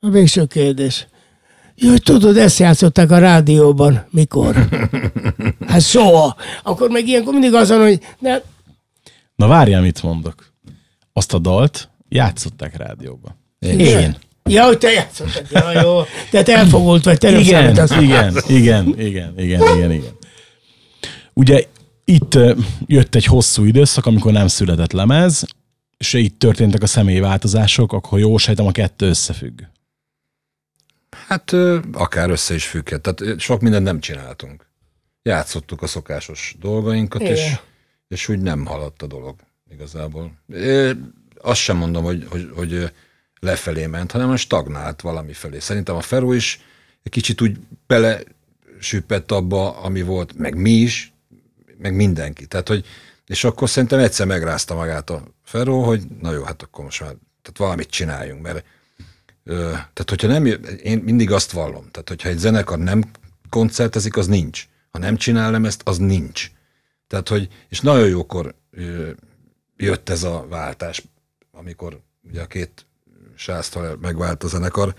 [0.00, 1.06] A végső kérdés.
[1.74, 4.06] Jaj, tudod, ezt játszották a rádióban.
[4.10, 4.56] Mikor?
[5.66, 6.36] Hát soha.
[6.62, 8.38] Akkor meg ilyenkor mindig azon, hogy ne,
[9.36, 10.52] Na várjál, mit mondok.
[11.12, 13.38] Azt a dalt játszották rádióban.
[13.58, 14.16] Én Én.
[14.44, 15.46] Ja, hogy te játszottad.
[15.50, 16.02] Ja, jó.
[16.30, 17.90] Tehát elfogult vagy, te Igen, számítasz.
[17.90, 20.16] igen, igen, igen, igen, igen, igen.
[21.32, 21.64] Ugye
[22.08, 22.38] itt
[22.86, 25.44] jött egy hosszú időszak, amikor nem született lemez,
[25.96, 29.60] és itt történtek a személyi változások, akkor jól sejtem, a kettő összefügg.
[31.26, 31.52] Hát
[31.92, 33.00] akár össze is függhet.
[33.00, 34.66] Tehát sok mindent nem csináltunk.
[35.22, 37.58] Játszottuk a szokásos dolgainkat, és, Igen.
[38.08, 39.36] és úgy nem haladt a dolog
[39.70, 40.32] igazából.
[40.48, 40.90] Ö,
[41.42, 42.92] Azt sem mondom, hogy, hogy, hogy
[43.40, 45.58] lefelé ment, hanem stagnált valami felé.
[45.58, 46.60] Szerintem a Feró is
[47.02, 48.20] egy kicsit úgy bele
[48.80, 51.12] süppett abba, ami volt, meg mi is,
[51.78, 52.46] meg mindenki.
[52.46, 52.86] Tehát, hogy,
[53.26, 57.14] és akkor szerintem egyszer megrázta magát a Feró, hogy na jó, hát akkor most már
[57.42, 58.64] tehát valamit csináljunk, mert
[59.48, 60.46] Ö, tehát, hogyha nem,
[60.82, 63.10] én mindig azt vallom, tehát, hogyha egy zenekar nem
[63.50, 64.68] koncertezik, az nincs.
[64.90, 66.50] Ha nem csinál ezt, az nincs.
[67.06, 69.10] Tehát, hogy, és nagyon jókor ö,
[69.76, 71.02] jött ez a váltás,
[71.52, 72.86] amikor ugye a két
[73.34, 74.94] sásztal megvált a zenekar,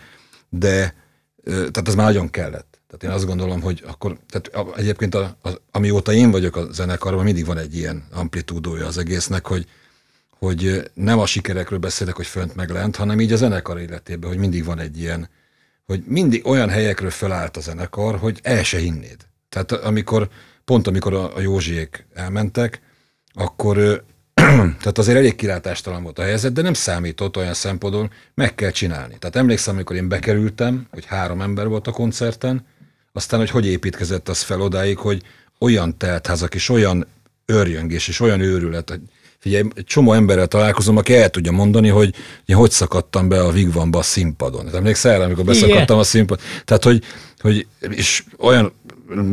[0.50, 0.96] de
[1.44, 2.67] ö, tehát ez már nagyon kellett.
[2.88, 7.24] Tehát én azt gondolom, hogy akkor, tehát egyébként a, a, amióta én vagyok a zenekarban,
[7.24, 9.68] mindig van egy ilyen amplitúdója az egésznek, hogy
[10.40, 14.40] hogy nem a sikerekről beszélek, hogy fönt meg lent, hanem így a zenekar életében, hogy
[14.40, 15.30] mindig van egy ilyen,
[15.86, 19.18] hogy mindig olyan helyekről felállt a zenekar, hogy el se hinnéd.
[19.50, 20.30] Tehát amikor,
[20.66, 22.82] pont amikor a, a Józsiék elmentek,
[23.34, 24.04] akkor
[24.82, 29.18] tehát azért elég kilátástalan volt a helyzet, de nem számított olyan szempontból, meg kell csinálni.
[29.20, 32.66] Tehát emlékszem, amikor én bekerültem, hogy három ember volt a koncerten,
[33.14, 35.22] aztán, hogy hogy építkezett az fel odáig, hogy
[35.60, 37.08] olyan teltházak és olyan
[37.46, 39.02] örjöngés és olyan őrület, hogy
[39.40, 43.52] figyelj, egy csomó emberrel találkozom, aki el tudja mondani, hogy én hogy szakadtam be a
[43.52, 44.60] Vigvamba a színpadon.
[44.60, 46.46] Tehát Emlékszel erre, amikor beszakadtam a színpadon?
[46.66, 47.04] Tehát, hogy,
[47.40, 48.74] hogy és olyan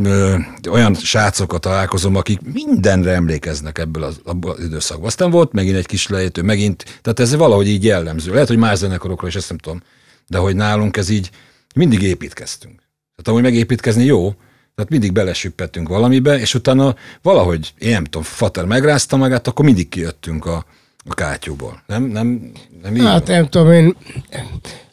[0.05, 0.37] ö,
[0.71, 5.07] olyan srácokkal találkozom, akik mindenre emlékeznek ebből az, abból az időszakból.
[5.07, 8.33] Aztán volt megint egy kis lejtő, megint, tehát ez valahogy így jellemző.
[8.33, 9.83] Lehet, hogy más zenekarokra is ezt nem tudom,
[10.27, 11.31] de hogy nálunk ez így
[11.75, 12.84] mindig építkeztünk.
[13.17, 14.35] Tehát amúgy megépítkezni jó,
[14.75, 19.89] tehát mindig belesüppettünk valamibe, és utána valahogy, én nem tudom, Fater megrázta magát, akkor mindig
[19.89, 20.65] kijöttünk a,
[21.05, 21.83] a kátyúból.
[21.87, 22.53] Nem, nem,
[22.83, 23.97] nem így Hát nem tudom, én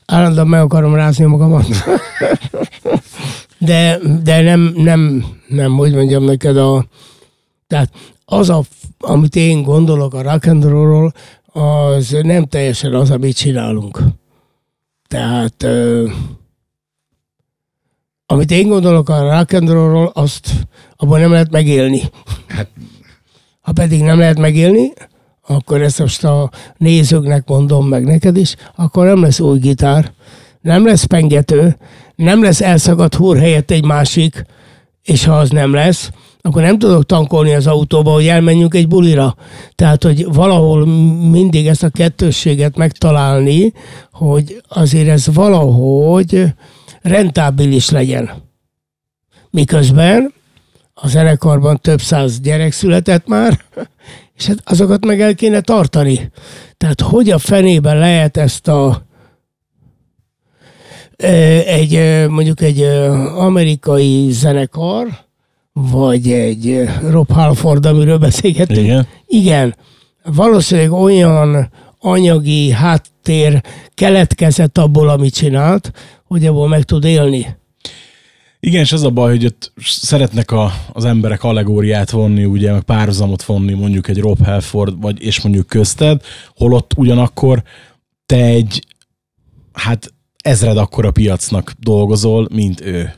[0.05, 1.65] állandóan meg akarom rázni magamat.
[3.57, 6.86] De, de nem, nem, nem, hogy mondjam neked, a,
[7.67, 7.93] tehát
[8.26, 8.63] az, a,
[8.99, 11.13] amit én gondolok a rock and rollról,
[11.45, 13.99] az nem teljesen az, amit csinálunk.
[15.07, 15.67] Tehát
[18.32, 20.52] amit én gondolok a rock and rollról, azt
[20.96, 22.02] abban nem lehet megélni.
[22.48, 22.68] Hát,
[23.62, 24.94] Ha pedig nem lehet megélni,
[25.48, 30.12] akkor ezt most a nézőknek mondom meg neked is, akkor nem lesz új gitár,
[30.62, 31.78] nem lesz pengető,
[32.16, 34.46] nem lesz elszakadt húr helyett egy másik,
[35.04, 36.10] és ha az nem lesz,
[36.42, 39.36] akkor nem tudok tankolni az autóba, hogy elmenjünk egy bulira.
[39.76, 40.86] Tehát, hogy valahol
[41.30, 43.74] mindig ezt a kettősséget megtalálni,
[44.12, 46.54] hogy azért ez valahogy
[47.02, 48.32] rentábilis legyen.
[49.49, 50.34] Miközben
[50.93, 53.60] a zenekarban több száz gyerek született már,
[54.38, 56.32] és hát azokat meg el kéne tartani.
[56.78, 59.10] Tehát hogy a fenében lehet ezt a
[61.66, 62.82] egy mondjuk egy
[63.36, 65.08] amerikai zenekar,
[65.74, 68.86] vagy egy Rob Halford, amiről beszélgettünk.
[68.86, 69.08] Igen.
[69.28, 69.76] Igen.
[70.24, 73.62] Valószínűleg olyan anyagi háttér
[73.93, 75.91] keletkezett abból, amit csinált,
[76.32, 77.56] hogy abból meg tud élni.
[78.60, 82.82] Igen, és az a baj, hogy ott szeretnek a, az emberek allegóriát vonni, ugye, meg
[82.82, 86.22] párhuzamot vonni mondjuk egy Rob Halford, vagy és mondjuk közted,
[86.56, 87.64] holott ugyanakkor
[88.26, 88.86] te egy,
[89.74, 90.14] hát
[90.44, 93.14] ezred akkora piacnak dolgozol, mint ő.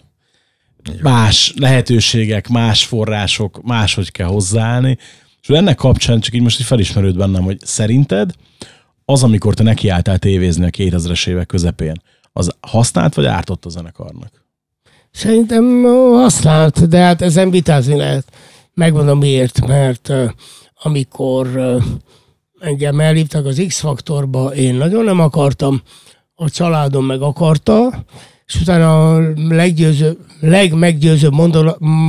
[1.01, 4.97] Más lehetőségek, más források, máshogy kell hozzáállni.
[5.41, 8.31] És ennek kapcsán csak így most így felismerőd bennem, hogy szerinted
[9.05, 12.01] az, amikor te nekiálltál tévézni a 2000-es évek közepén,
[12.33, 14.45] az használt vagy ártott a zenekarnak?
[15.11, 18.31] Szerintem használt, de hát ezen vitázni lehet.
[18.73, 20.13] Megmondom miért, mert
[20.73, 21.77] amikor ö,
[22.59, 25.81] engem elhívtak az X-faktorba, én nagyon nem akartam,
[26.35, 28.05] a családom meg akarta,
[28.45, 31.33] és utána a leggyőző, legmeggyőzőbb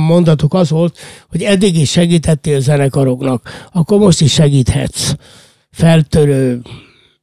[0.07, 0.97] mondatok az volt,
[1.29, 5.13] hogy eddig is segítettél zenekaroknak, akkor most is segíthetsz
[5.71, 6.61] feltörő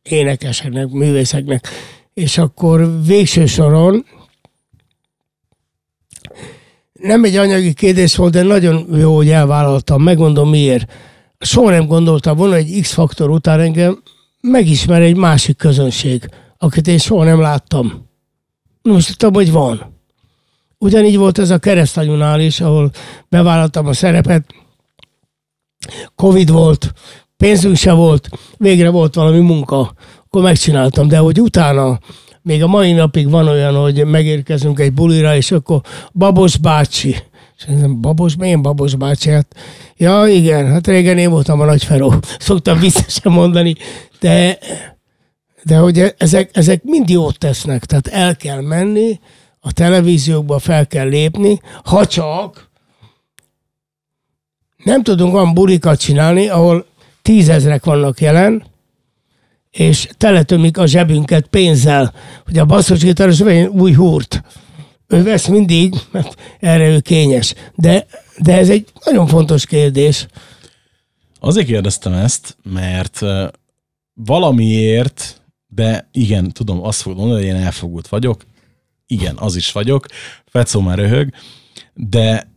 [0.02, 1.68] énekeseknek, művészeknek.
[2.14, 4.04] És akkor végső soron
[7.02, 10.02] nem egy anyagi kérdés volt, de nagyon jó, hogy elvállaltam.
[10.02, 10.92] Megmondom miért.
[11.38, 14.02] Soha nem gondoltam volna, hogy X-faktor után engem
[14.40, 18.08] megismer egy másik közönség, akit én soha nem láttam.
[18.82, 20.00] Most tudtam, hogy van.
[20.78, 22.90] Ugyanígy volt ez a keresztanyunál is, ahol
[23.28, 24.44] bevállaltam a szerepet.
[26.14, 26.92] Covid volt,
[27.36, 29.94] pénzünk se volt, végre volt valami munka,
[30.34, 31.98] akkor megcsináltam, de hogy utána,
[32.42, 35.80] még a mai napig van olyan, hogy megérkezünk egy bulira, és akkor
[36.12, 37.16] Babos bácsi,
[37.58, 39.30] és mondom, Babos, milyen Babos bácsi?
[39.30, 39.46] Hát,
[39.96, 42.14] ja, igen, hát régen én voltam a nagy feró.
[42.38, 43.74] Szoktam vissza mondani,
[44.20, 44.58] de,
[45.62, 49.20] de hogy ezek, ezek mind jót tesznek, tehát el kell menni,
[49.60, 52.70] a televíziókba fel kell lépni, ha csak
[54.84, 56.86] nem tudunk olyan bulikat csinálni, ahol
[57.22, 58.70] tízezrek vannak jelen,
[59.72, 62.12] és teletömik a zsebünket pénzzel,
[62.44, 64.42] hogy a basszusgitáros vegyen új húrt.
[65.06, 67.54] Ő vesz mindig, mert erre ő kényes.
[67.74, 68.06] De,
[68.38, 70.26] de ez egy nagyon fontos kérdés.
[71.40, 73.20] Azért kérdeztem ezt, mert
[74.14, 78.44] valamiért, de igen, tudom, azt fogod mondani, hogy én elfogult vagyok.
[79.06, 80.06] Igen, az is vagyok.
[80.46, 81.30] Fecó már röhög.
[81.94, 82.50] De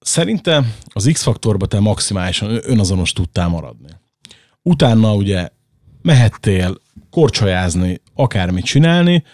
[0.00, 3.90] szerintem az X-faktorba te maximálisan önazonos tudtál maradni.
[4.62, 5.48] Utána ugye
[6.02, 6.80] mehettél
[7.10, 9.24] korcsolyázni, akármit csinálni,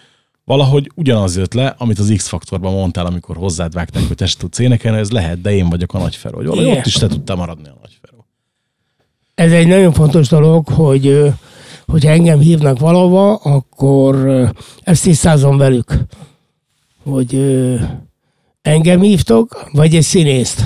[0.45, 4.97] valahogy ugyanaz jött le, amit az X-faktorban mondtál, amikor hozzád vágták, hogy te tudsz énekelni,
[4.97, 6.35] ez lehet, de én vagyok a nagyferó.
[6.35, 6.79] Hogy valahogy Igen.
[6.79, 8.25] ott is te tudtál maradni a nagyferó.
[9.35, 11.33] Ez egy nagyon fontos dolog, hogy
[11.85, 14.15] hogyha engem hívnak valahova, akkor
[14.83, 15.97] ezt tisztázom velük,
[17.03, 17.35] hogy
[18.61, 20.63] engem hívtok, vagy egy színészt.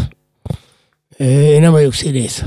[1.17, 2.43] Én nem vagyok színész.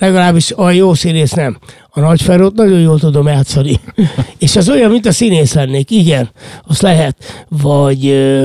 [0.00, 1.58] Legalábbis a jó színész nem.
[1.90, 3.80] A nagyferót nagyon jól tudom játszani.
[4.38, 5.90] És az olyan, mint a színész lennék.
[5.90, 6.30] Igen,
[6.66, 7.44] azt lehet.
[7.48, 8.44] Vagy ö,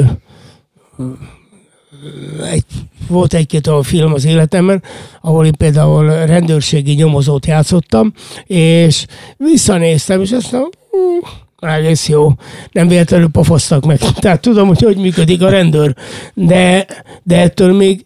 [2.51, 2.65] egy,
[3.07, 4.83] volt egy-két olyan film az életemben,
[5.21, 8.13] ahol én például rendőrségi nyomozót játszottam,
[8.45, 9.05] és
[9.37, 12.31] visszanéztem, és azt mondom, "Hm, egész jó.
[12.71, 13.97] Nem véletlenül pofoztak meg.
[14.19, 15.95] Tehát tudom, hogy hogy működik a rendőr.
[16.33, 16.85] De,
[17.23, 18.03] de ettől még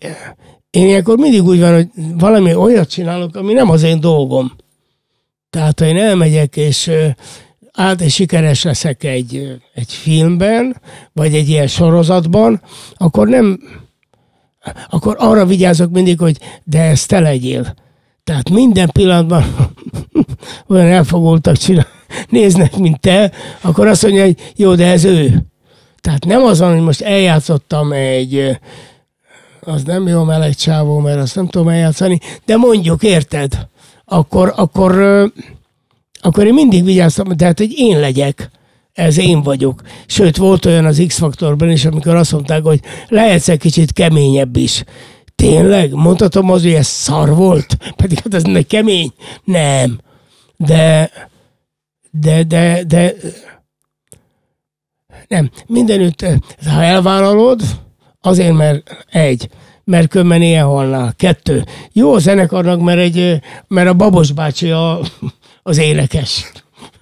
[0.76, 4.52] én ilyenkor mindig úgy van, hogy valami olyat csinálok, ami nem az én dolgom.
[5.50, 6.92] Tehát, ha én elmegyek, és
[7.72, 10.82] át és sikeres leszek egy, egy filmben,
[11.14, 12.62] vagy egy ilyen sorozatban,
[12.94, 13.60] akkor nem,
[14.90, 17.74] akkor arra vigyázok mindig, hogy de ezt te legyél.
[18.24, 19.56] Tehát minden pillanatban
[20.70, 21.88] olyan elfogultak csinál,
[22.30, 25.46] néznek, mint te, akkor azt mondja, hogy jó, de ez ő.
[26.02, 28.58] Tehát nem az van, hogy most eljátszottam egy,
[29.68, 33.68] az nem jó meleg csávó, mert azt nem tudom eljátszani, de mondjuk, érted?
[34.06, 34.92] Akkor, akkor,
[36.22, 38.50] akkor én mindig vigyáztam, tehát, hogy én legyek.
[38.94, 39.82] Ez én vagyok.
[40.06, 44.84] Sőt, volt olyan az X-faktorban is, amikor azt mondták, hogy lehetsz egy kicsit keményebb is.
[45.36, 45.94] Tényleg?
[45.94, 47.78] Mondhatom az, hogy ez szar volt?
[48.02, 49.14] Pedig hát ez nem kemény.
[49.44, 50.00] Nem.
[50.58, 51.12] De,
[52.12, 53.14] de, de, de,
[55.28, 55.50] nem.
[55.68, 56.26] Mindenütt,
[56.66, 57.62] ha elvállalod,
[58.26, 59.50] azért, mert egy,
[59.84, 61.14] mert különben ilyen halnál.
[61.18, 61.66] Kettő.
[61.92, 65.00] Jó a zenekarnak, mert, egy, mert a Babos bácsi a,
[65.64, 66.52] az énekes.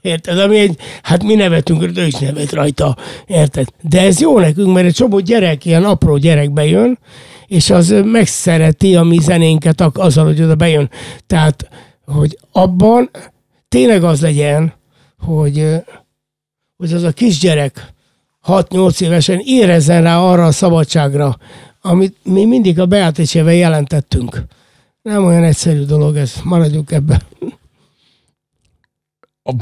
[0.01, 0.39] Érted?
[0.39, 2.97] Ami egy, hát mi nevetünk, ő is nevet rajta.
[3.28, 3.67] Érted?
[3.82, 6.99] De ez jó nekünk, mert egy csomó gyerek, ilyen apró gyerek bejön,
[7.47, 10.89] és az megszereti a mi zenénket azzal, hogy oda bejön.
[11.28, 11.69] Tehát,
[12.05, 13.09] hogy abban
[13.69, 14.74] tényleg az legyen,
[15.19, 15.65] hogy,
[16.78, 17.93] hogy az a kisgyerek
[18.47, 21.37] 6-8 évesen érezzen rá arra a szabadságra,
[21.81, 24.43] amit mi mindig a Beatricevel jelentettünk.
[25.01, 27.21] Nem olyan egyszerű dolog ez, maradjunk ebben.
[29.43, 29.53] A,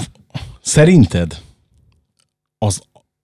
[0.61, 1.41] szerinted
[2.57, 2.81] az,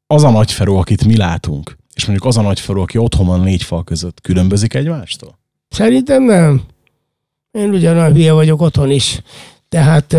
[0.08, 3.64] az a nagyferó, akit mi látunk, és mondjuk az a nagyferó, aki otthon van négy
[3.64, 5.40] fal között, különbözik egymástól?
[5.70, 6.62] Szerintem nem.
[7.52, 9.22] Én ugyanolyan hülye vagyok otthon is.
[9.70, 10.16] Tehát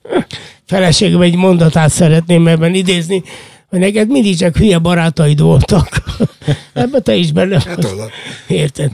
[0.66, 3.22] feleségem egy mondatát szeretném ebben idézni,
[3.70, 6.02] hogy neked mindig csak hülye barátaid voltak.
[6.72, 8.10] Ebben te is benne tudod.
[8.46, 8.92] Érted?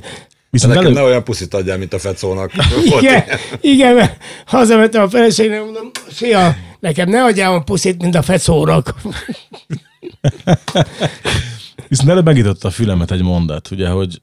[0.51, 0.95] Viszont Nekem elő...
[0.95, 2.53] ne olyan puszit adjál, mint a Fecónak.
[2.91, 3.39] Volt Igen, ilyen.
[3.61, 8.95] igen, mert hazamentem a feleségnek, mondom, szia, nekem ne adjál a puszit, mint a fecónak.
[11.89, 14.21] Viszont előbb megütötte a fülemet egy mondat, ugye, hogy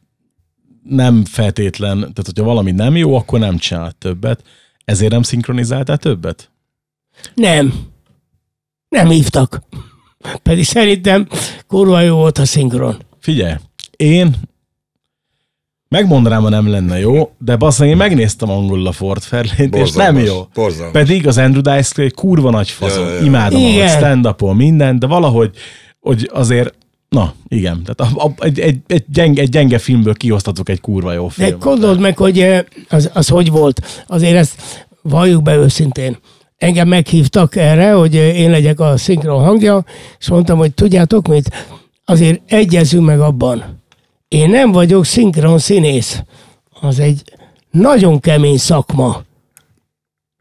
[0.84, 4.43] nem feltétlen, tehát hogyha valami nem jó, akkor nem csinál többet.
[4.86, 6.51] Ezért nem szinkronizáltál többet?
[7.34, 7.74] Nem.
[8.89, 9.62] Nem hívtak.
[10.43, 11.28] Pedig szerintem
[11.67, 12.97] kurva jó volt a szinkron.
[13.19, 13.53] Figyelj,
[13.97, 14.36] én
[15.89, 20.17] megmondanám, ha nem lenne jó, de basszony, én megnéztem angolul a Ford Fairlane-t, és nem
[20.17, 20.47] jó.
[20.53, 20.91] borzalmas.
[20.93, 23.03] Pedig az Andrew Dice egy kurva nagy fazon.
[23.03, 23.26] Ja, ja, ja.
[23.26, 23.88] Imádom, ahogy Igen.
[23.88, 25.51] stand minden, de valahogy
[26.03, 26.74] hogy azért,
[27.09, 31.13] na, igen, tehát a, a, egy, egy, egy, gyenge, egy gyenge filmből kihoztatok egy kurva
[31.13, 31.59] jó De filmet.
[31.59, 34.03] gondold meg, hogy eh, az, az hogy volt.
[34.07, 36.17] Azért ezt valljuk be őszintén.
[36.64, 39.86] Engem meghívtak erre, hogy én legyek a szinkron hangja,
[40.20, 41.68] és mondtam, hogy tudjátok mit?
[42.05, 43.82] Azért egyezünk meg abban.
[44.28, 46.24] Én nem vagyok szinkron színész.
[46.82, 47.24] Az egy
[47.72, 49.22] nagyon kemény szakma.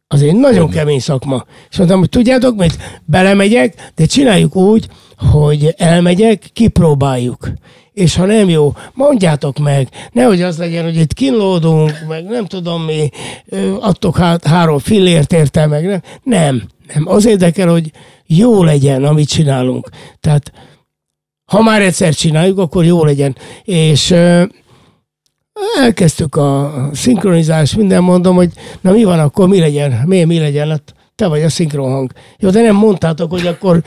[0.06, 1.44] Az egy nagyon kemény szakma.
[1.70, 2.78] És mondtam, hogy tudjátok mit?
[3.04, 7.48] Belemegyek, de csináljuk úgy, hogy elmegyek, kipróbáljuk.
[7.92, 9.88] És ha nem jó, mondjátok meg.
[10.12, 13.08] Nehogy az legyen, hogy itt kínlódunk, meg nem tudom mi,
[13.80, 16.00] adtok há- három fillért érte, meg nem.
[16.22, 16.62] Nem,
[16.94, 17.08] nem.
[17.08, 17.90] Az érdekel, hogy
[18.26, 19.88] jó legyen, amit csinálunk.
[20.20, 20.52] Tehát
[21.44, 23.36] ha már egyszer csináljuk, akkor jó legyen.
[23.64, 24.44] És ö,
[25.80, 30.68] elkezdtük a szinkronizálást, minden mondom, hogy na mi van akkor, mi legyen, mi, mi legyen,
[30.68, 32.12] hát te vagy a szinkronhang.
[32.38, 33.82] Jó, de nem mondtátok, hogy akkor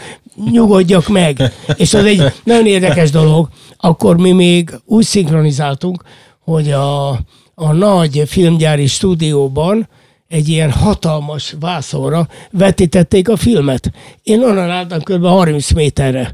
[0.51, 1.51] nyugodjak meg.
[1.75, 3.49] És az egy nagyon érdekes dolog.
[3.85, 6.03] Akkor mi még úgy szinkronizáltunk,
[6.39, 7.09] hogy a,
[7.55, 9.89] a nagy filmgyári stúdióban
[10.27, 13.91] egy ilyen hatalmas vászonra vetítették a filmet.
[14.23, 15.25] Én onnan álltam kb.
[15.25, 16.33] 30 méterre.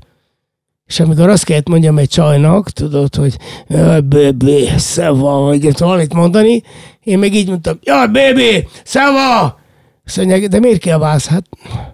[0.85, 3.37] És amikor azt kellett mondjam egy csajnak, tudod, hogy
[3.67, 6.63] jaj, baby, szeva, vagy valamit mondani,
[7.03, 9.59] én meg így mondtam, jaj, baby, szeva!
[10.05, 11.27] Azt mondják, de miért kiabálsz?
[11.27, 11.43] Hát,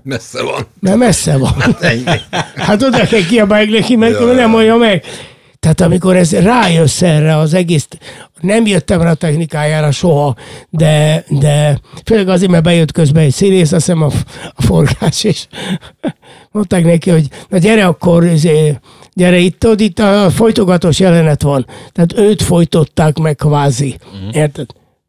[0.04, 0.66] Messze van.
[0.80, 1.54] mert messze van.
[1.80, 2.04] Ennyi.
[2.56, 5.04] Hát oda kell kiabálni neki, mert Ja, nem mondja meg.
[5.68, 7.88] Tehát amikor ez rájössz erre az egész,
[8.42, 10.36] nem jöttem rá a technikájára soha,
[10.70, 14.12] de, de főleg azért, mert bejött közben egy színész, azt hiszem a,
[14.56, 15.48] a forgás, és
[16.52, 18.78] mondták neki, hogy na gyere akkor, izé,
[19.14, 21.66] gyere itt, ott itt a folytogatós jelenet van.
[21.92, 23.98] Tehát őt folytották meg kvázi.
[24.14, 24.36] Uh-huh.
[24.36, 24.66] Érted?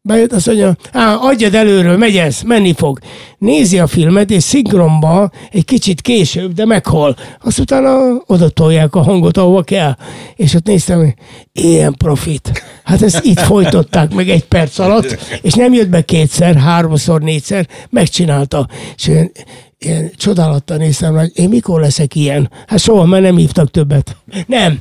[0.09, 2.99] Bejött, azt mondja, á, adjad előről, megy ez, menni fog.
[3.37, 7.15] Nézi a filmet, és szinkronba egy kicsit később, de meghal.
[7.41, 9.95] Azt utána oda tolják a hangot, ahova kell.
[10.35, 11.13] És ott néztem, hogy
[11.51, 12.63] ilyen profit.
[12.83, 17.67] Hát ezt itt folytották meg egy perc alatt, és nem jött be kétszer, háromszor, négyszer,
[17.89, 18.67] megcsinálta.
[18.95, 19.31] És én,
[19.77, 22.51] én csodálattal néztem, hogy én mikor leszek ilyen?
[22.67, 24.15] Hát soha, mert nem hívtak többet.
[24.47, 24.79] Nem.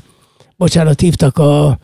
[0.57, 1.79] Bocsánat, hívtak a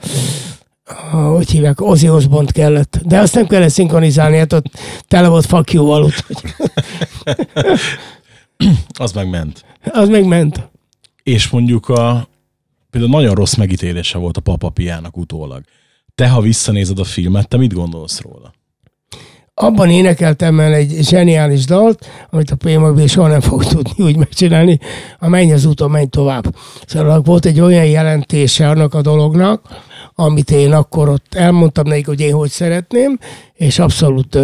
[1.34, 3.00] hogy hívják, Ozzy Osbourne kellett.
[3.04, 4.66] De azt nem kellett szinkronizálni, hát ott
[5.08, 5.52] tele volt
[6.04, 6.54] úgyhogy
[8.98, 9.64] Az megment.
[9.84, 10.68] az megment.
[11.22, 12.28] És mondjuk a,
[12.90, 15.62] például nagyon rossz megítélése volt a papapiának utólag.
[16.14, 18.52] Te, ha visszanézed a filmet, te mit gondolsz róla?
[19.54, 24.78] Abban énekeltem el egy zseniális dalt, amit a Playmobil soha nem fog tudni úgy megcsinálni,
[25.18, 26.56] a menj az úton, menj tovább.
[26.86, 29.62] Szóval volt egy olyan jelentése annak a dolognak,
[30.14, 33.18] amit én akkor ott elmondtam nekik, hogy én hogy szeretném,
[33.54, 34.34] és abszolút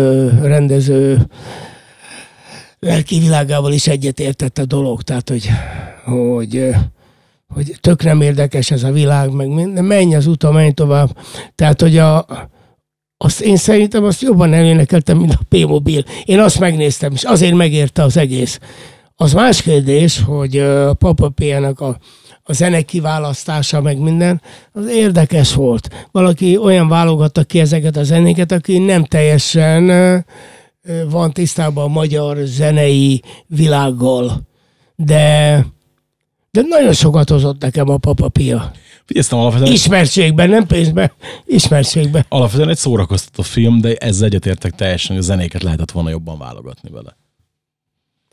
[0.42, 1.26] rendező
[2.80, 5.02] lelki világával is egyetértett a dolog.
[5.02, 5.50] Tehát, hogy,
[6.04, 6.68] hogy,
[7.54, 11.16] hogy tök nem érdekes ez a világ, meg minden, menj az úton, menj tovább.
[11.54, 12.26] Tehát, hogy a,
[13.16, 16.04] azt én szerintem azt jobban elénekeltem, mint a P-mobil.
[16.24, 18.58] Én azt megnéztem, és azért megérte az egész.
[19.16, 21.98] Az más kérdés, hogy a Papa P-nek a,
[22.50, 24.42] a zene kiválasztása, meg minden,
[24.72, 26.08] az érdekes volt.
[26.10, 29.84] Valaki olyan válogatta ki ezeket a zenéket, aki nem teljesen
[31.10, 34.48] van tisztában a magyar zenei világgal.
[34.96, 35.66] De,
[36.50, 38.72] de nagyon sokat hozott nekem a Papa Pia.
[39.04, 41.12] Figyelztem alapvetően, Ismertségben, nem pénzben,
[41.46, 42.24] ismertségben.
[42.28, 46.90] alapvetően egy szórakoztató film, de ezzel egyetértek teljesen, hogy a zenéket lehetett volna jobban válogatni
[46.90, 47.16] vele.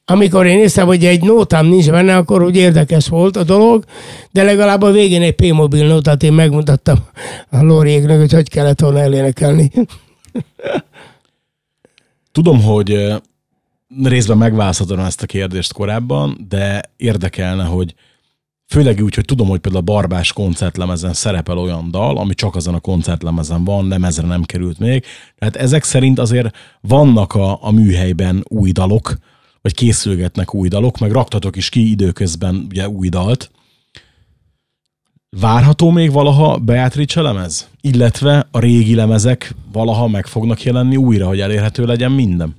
[0.09, 3.83] Amikor én néztem, hogy egy nótám nincs benne, akkor úgy érdekes volt a dolog,
[4.31, 6.97] de legalább a végén egy P-mobil nótát én megmutattam
[7.49, 9.71] a Lóriéknek, hogy hogy kellett volna elénekelni.
[12.31, 13.15] Tudom, hogy ö,
[14.03, 17.93] részben megválaszoltam ezt a kérdést korábban, de érdekelne, hogy
[18.67, 22.73] főleg úgy, hogy tudom, hogy például a Barbás koncertlemezen szerepel olyan dal, ami csak azon
[22.73, 25.05] a koncertlemezen van, lemezre nem került még.
[25.37, 29.17] Tehát ezek szerint azért vannak a, a műhelyben új dalok,
[29.67, 33.51] vagy készülgetnek új dalok, meg raktatok is ki időközben ugye új dalt.
[35.29, 37.67] Várható még valaha Beatrice lemez?
[37.81, 42.55] Illetve a régi lemezek valaha meg fognak jelenni újra, hogy elérhető legyen minden?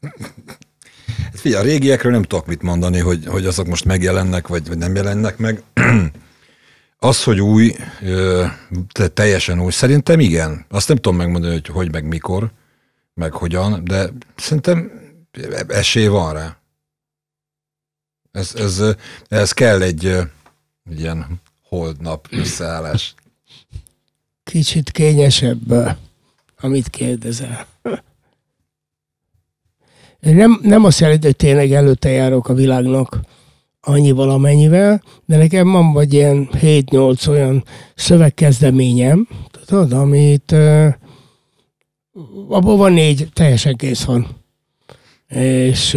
[0.00, 4.78] Hát Figyelj, a régiekről nem tudok mit mondani, hogy, hogy azok most megjelennek, vagy, vagy
[4.78, 5.62] nem jelennek meg.
[6.98, 7.74] Az, hogy új,
[9.14, 10.64] teljesen új, szerintem igen.
[10.68, 12.50] Azt nem tudom megmondani, hogy hogy, meg mikor,
[13.14, 14.90] meg hogyan, de szerintem
[15.68, 16.56] esély van rá.
[18.32, 18.82] Ez, ez,
[19.28, 20.16] ez kell egy,
[20.96, 23.14] ilyen holdnap összeállás.
[24.42, 25.96] Kicsit kényesebb,
[26.60, 27.66] amit kérdezel.
[30.20, 33.20] Nem, nem azt jelenti, hogy tényleg előtte járok a világnak
[33.80, 39.28] annyival, amennyivel, de nekem van vagy ilyen 7-8 olyan szövegkezdeményem,
[39.66, 40.94] tudod, amit uh,
[42.48, 44.26] abból van négy, teljesen kész van.
[45.28, 45.94] És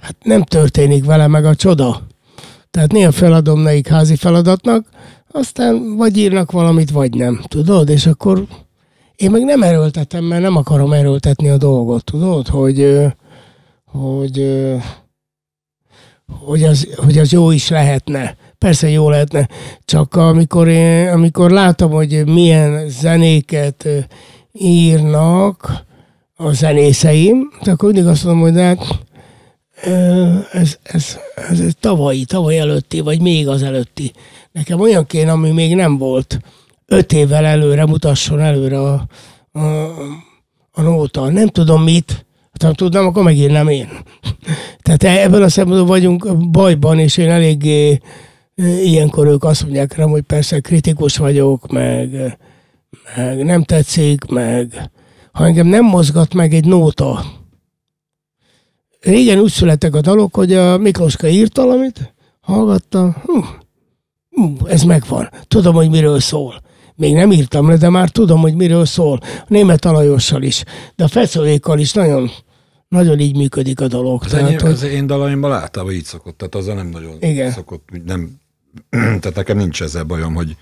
[0.00, 2.06] hát nem történik vele meg a csoda.
[2.70, 4.86] Tehát néha feladom nekik házi feladatnak,
[5.30, 8.46] aztán vagy írnak valamit, vagy nem, tudod, és akkor
[9.16, 12.96] én meg nem erőltetem, mert nem akarom erőltetni a dolgot, tudod, hogy,
[13.84, 14.64] hogy,
[16.44, 18.36] hogy, az, hogy az jó is lehetne.
[18.58, 19.48] Persze jó lehetne,
[19.84, 23.88] csak amikor, én, amikor látom, hogy milyen zenéket
[24.52, 25.84] írnak
[26.36, 29.04] a zenészeim, akkor mindig azt mondom, hogy de hát
[30.52, 34.12] ez, ez, ez, ez tavalyi, tavaly előtti, vagy még az előtti.
[34.52, 36.38] Nekem olyan kéne, ami még nem volt
[36.86, 39.06] öt évvel előre mutasson előre a,
[39.52, 39.60] a,
[40.72, 41.30] a nóta.
[41.30, 43.88] Nem tudom mit, hát ha tudnám, akkor megírnám én.
[44.82, 48.00] Tehát ebből a szempontból vagyunk bajban, és én eléggé e,
[48.56, 52.38] ilyenkor ők azt mondják rám, hogy persze kritikus vagyok, meg,
[53.16, 54.90] meg nem tetszik, meg
[55.36, 57.24] ha engem nem mozgat meg egy nóta.
[59.00, 63.44] Régen úgy születtek a dalok, hogy a Miklóska írt valamit, hallgatta, hú,
[64.30, 66.62] hú, ez megvan, tudom, hogy miről szól.
[66.94, 69.18] Még nem írtam le, de már tudom, hogy miről szól.
[69.22, 72.30] A német alajossal is, de a fecóékkal is nagyon,
[72.88, 74.22] nagyon így működik a dolog.
[74.24, 77.50] Az, Tehát, enyém, hogy, az én dalaimban általában így szokott, tehát azzal nem nagyon Igen.
[77.50, 78.40] szokott, nem,
[78.90, 80.56] tehát nekem nincs ezzel bajom, hogy,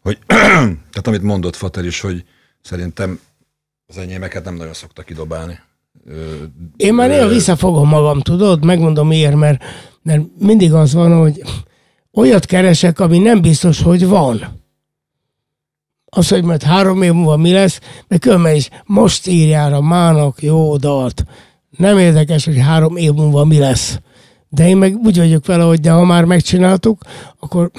[0.00, 2.24] hogy tehát amit mondott Fater is, hogy
[2.62, 3.20] szerintem
[3.86, 5.58] az enyémeket nem nagyon szoktak kidobálni.
[6.06, 6.34] Ö,
[6.76, 8.64] Én már néha visszafogom magam, tudod?
[8.64, 9.62] Megmondom miért, mert,
[10.02, 11.42] mert mindig az van, hogy
[12.12, 14.60] olyat keresek, ami nem biztos, hogy van.
[16.04, 20.42] Az, hogy majd három év múlva mi lesz, de különben is most írjál a mának
[20.42, 21.24] jó dalt.
[21.76, 23.98] Nem érdekes, hogy három év múlva mi lesz.
[24.54, 27.02] De én meg úgy vagyok vele, hogy de ha már megcsináltuk,
[27.38, 27.70] akkor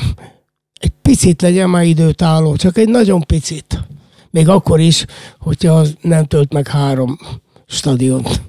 [0.80, 3.80] egy picit legyen már időtálló, csak egy nagyon picit.
[4.30, 5.06] Még akkor is,
[5.40, 7.20] hogyha az nem tölt meg három
[7.68, 8.42] stadiont.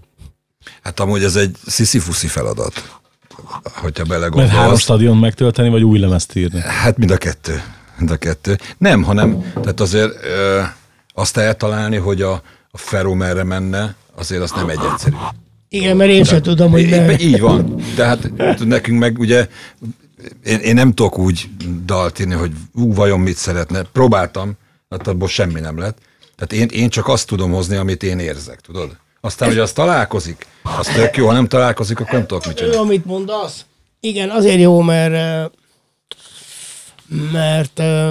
[0.82, 2.98] Hát amúgy ez egy sziszifuszi feladat,
[3.62, 4.80] hogyha Mert három belegondolsz.
[4.80, 6.60] stadion megtölteni, vagy új lemezt írni?
[6.60, 7.62] Hát mind a kettő.
[7.98, 8.58] Mind a kettő.
[8.78, 10.62] Nem, hanem, tehát azért ö,
[11.14, 12.32] azt eltalálni, hogy a,
[12.70, 15.16] a Ferro merre menne, azért az nem egy egyszerű.
[15.74, 17.18] Igen, mert én sem tudom, hogy ne...
[17.18, 17.82] így van.
[17.96, 18.30] De hát
[18.64, 19.48] nekünk meg ugye,
[20.44, 21.48] én, én nem tudok úgy
[21.84, 23.82] dalt írni, hogy ú, vajon mit szeretne.
[23.82, 24.52] Próbáltam,
[24.90, 25.98] hát abból semmi nem lett.
[26.36, 28.96] Tehát én, én csak azt tudom hozni, amit én érzek, tudod?
[29.20, 30.46] Aztán, hogy az találkozik,
[30.78, 32.88] az tök jó, ha nem találkozik, akkor nem tudok mit Jó, csinálni.
[32.88, 33.64] amit mondasz.
[34.00, 35.44] Igen, azért jó, mert eh,
[37.32, 38.10] mert eh,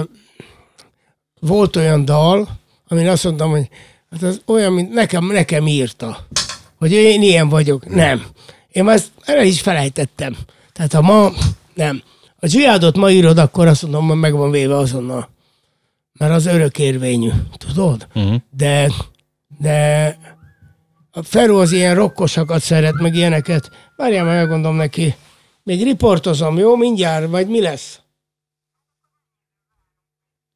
[1.40, 2.48] volt olyan dal,
[2.88, 3.68] amin azt mondtam, hogy
[4.10, 6.26] hát az olyan, mint nekem, nekem írta.
[6.78, 7.88] Hogy én ilyen vagyok.
[7.88, 8.24] Nem.
[8.68, 10.36] Én ezt el is felejtettem.
[10.72, 11.32] Tehát ha ma,
[11.74, 12.02] nem.
[12.36, 15.28] A zsihádot ma írod, akkor azt mondom, hogy meg van véve azonnal.
[16.12, 18.06] Mert az örökérvényű, tudod?
[18.14, 18.36] Uh-huh.
[18.50, 18.92] De,
[19.58, 20.18] de
[21.10, 23.70] a Feró az ilyen rokkosakat szeret, meg ilyeneket.
[23.96, 25.14] Várjál, már megmondom neki.
[25.62, 26.76] Még riportozom, jó?
[26.76, 28.00] Mindjárt, vagy mi lesz?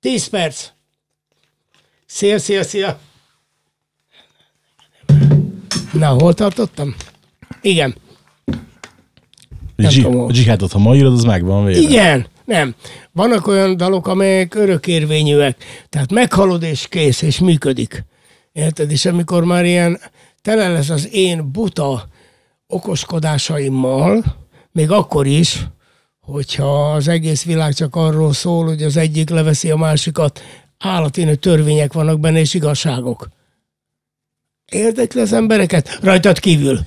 [0.00, 0.68] 10 perc.
[2.06, 2.98] Szia, szia, szia.
[5.92, 6.94] Na, hol tartottam?
[7.60, 7.94] Igen.
[9.76, 11.78] A dzsihádot, ha ma írod, az megvan véve.
[11.78, 12.74] Igen, nem.
[13.12, 15.64] Vannak olyan dalok, amelyek örökérvényűek.
[15.88, 18.04] Tehát meghalod és kész, és működik.
[18.52, 18.90] Érted?
[18.90, 20.00] És amikor már ilyen
[20.42, 22.08] tele lesz az én buta
[22.66, 24.24] okoskodásaimmal,
[24.72, 25.66] még akkor is,
[26.20, 30.42] hogyha az egész világ csak arról szól, hogy az egyik leveszi a másikat,
[30.78, 33.28] állatinő törvények vannak benne, és igazságok.
[34.68, 35.98] Érdekli az embereket?
[36.02, 36.78] Rajtad kívül.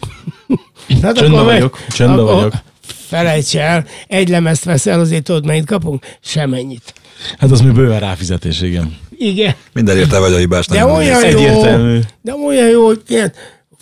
[1.01, 2.53] Hát Csöndben vagyok, csöndben vagyok.
[2.81, 6.05] Felejts el, egy lemezt veszel, azért tudod, mennyit kapunk?
[6.21, 6.93] Semennyit.
[7.37, 8.97] Hát az mi bőven ráfizetés, igen.
[9.17, 9.55] Igen.
[9.73, 10.65] Mindenért te vagy a hibás.
[10.65, 11.99] De olyan jó, Egyértelmű.
[12.21, 13.33] de olyan jó, hogy ilyen,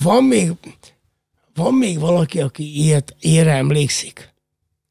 [0.04, 0.52] van még,
[1.56, 4.34] van még valaki, aki ilyet, ilyenre emlékszik?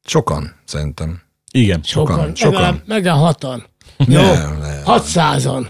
[0.05, 1.21] Sokan, szerintem.
[1.51, 1.79] Igen.
[1.83, 2.35] Sokan.
[2.35, 2.53] Sokan.
[2.53, 3.65] Legalább, meg a hatan.
[3.97, 4.81] Jó, Nem, nem.
[4.85, 5.65] 600-an.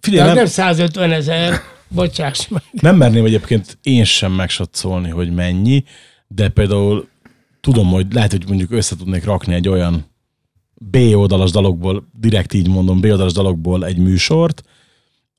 [0.00, 1.60] Figyelj, nem, nem 150 ezer,
[1.90, 2.62] bocsáss meg.
[2.72, 5.84] nem merném egyébként én sem megsatszolni, hogy mennyi,
[6.28, 7.08] de például
[7.60, 10.06] tudom, hogy lehet, hogy mondjuk össze tudnék rakni egy olyan
[10.74, 14.62] B oldalas dalokból, direkt így mondom, B oldalas dalokból egy műsort,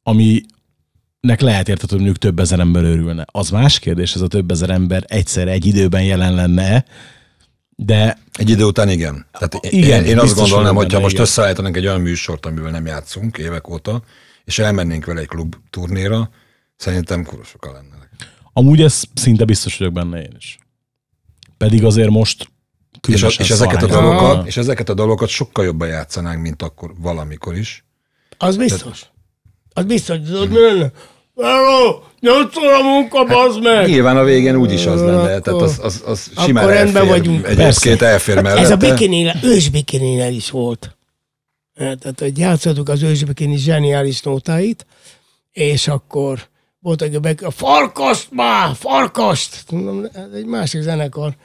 [0.04, 3.26] aminek lehet értető, hogy mondjuk több ezer ember örülne.
[3.32, 6.86] Az más kérdés, ez a több ezer ember egyszer egy időben jelen lenne
[7.84, 9.26] de Egy idő után igen.
[9.32, 11.26] Tehát Igen, én, én azt gondolnám, hogy ha most igen.
[11.26, 14.04] összeállítanánk egy olyan műsort, amivel nem játszunk évek óta,
[14.44, 16.30] és elmennénk vele egy klub turnéra,
[16.76, 18.10] szerintem kurva sokan lennének.
[18.54, 20.60] amúgy ez szinte biztos vagyok benne én is.
[21.58, 22.50] Pedig azért most
[23.08, 24.46] És, a, és, ezeket a dolgokat, van.
[24.46, 27.86] és ezeket a dolgokat sokkal jobban játszanánk, mint akkor valamikor is.
[28.38, 29.06] Az biztos.
[29.74, 30.92] Az biztos, hogy lenne?
[31.36, 33.88] Hello, nyolcszor a munka, bazd meg!
[33.88, 36.96] Nyilván a végén úgy is az lenne, tehát Akkor- az, az, az akkor simán rendben
[37.08, 37.48] elfér, vagyunk.
[37.48, 38.62] Egyébként elfér mellette.
[38.62, 40.98] Ez a bikini, ős bikininél is volt.
[41.82, 44.86] Tehát, hogy játszottuk az ős bikini zseniális nótáit,
[45.52, 49.72] és akkor volt egy bek, a farkast már, farkast!
[49.72, 51.36] Mondom, ez egy másik zenekar.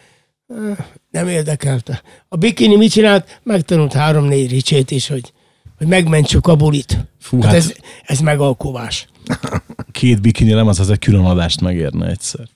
[1.11, 2.03] Nem érdekelte.
[2.28, 3.41] A bikini mit csinált?
[3.43, 5.32] Megtanult három-négy ricsét is, hogy,
[5.78, 7.07] hogy megmentsük a bulit.
[7.20, 9.09] Fú, hát, hát- ez, ez megalkovás.
[9.93, 12.49] két bikini lemez, az egy külön adást megérne egyszer.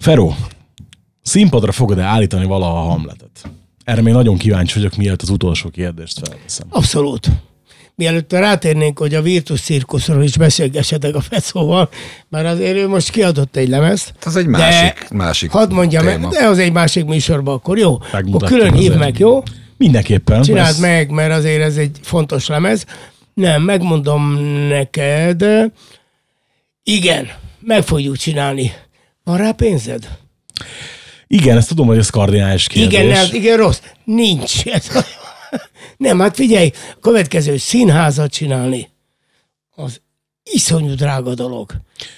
[0.00, 0.36] Feró,
[1.22, 3.48] színpadra fogod-e állítani valaha a Hamletet?
[3.84, 6.66] Erre még nagyon kíváncsi vagyok, mielőtt az utolsó kérdést felveszem.
[6.70, 7.28] Abszolút.
[7.96, 11.88] Mielőtt rátérnénk, hogy a Virtus Cirkuszról is beszélgessetek a Fecóval,
[12.28, 14.14] mert azért ő most kiadott egy lemezt.
[14.24, 16.28] Az egy de másik, másik Hadd mondjam meg, téma.
[16.30, 17.98] de az egy másik műsorban, akkor jó?
[18.12, 19.42] Akkor külön hív meg, jó?
[19.76, 20.42] Mindenképpen.
[20.42, 22.84] Csináld ez- meg, mert azért ez egy fontos lemez.
[23.34, 24.32] Nem, megmondom
[24.68, 25.44] neked.
[26.82, 27.28] Igen,
[27.60, 28.72] meg fogjuk csinálni.
[29.24, 30.08] Van rá pénzed?
[31.26, 32.98] Igen, ezt tudom, hogy ez kardinális kérdés.
[32.98, 33.80] Igen, nem, igen, rossz.
[34.04, 34.66] Nincs.
[34.66, 34.88] Ez,
[35.96, 38.88] nem, hát figyelj, a következő színházat csinálni,
[39.74, 40.00] az
[40.52, 41.72] iszonyú drága dolog.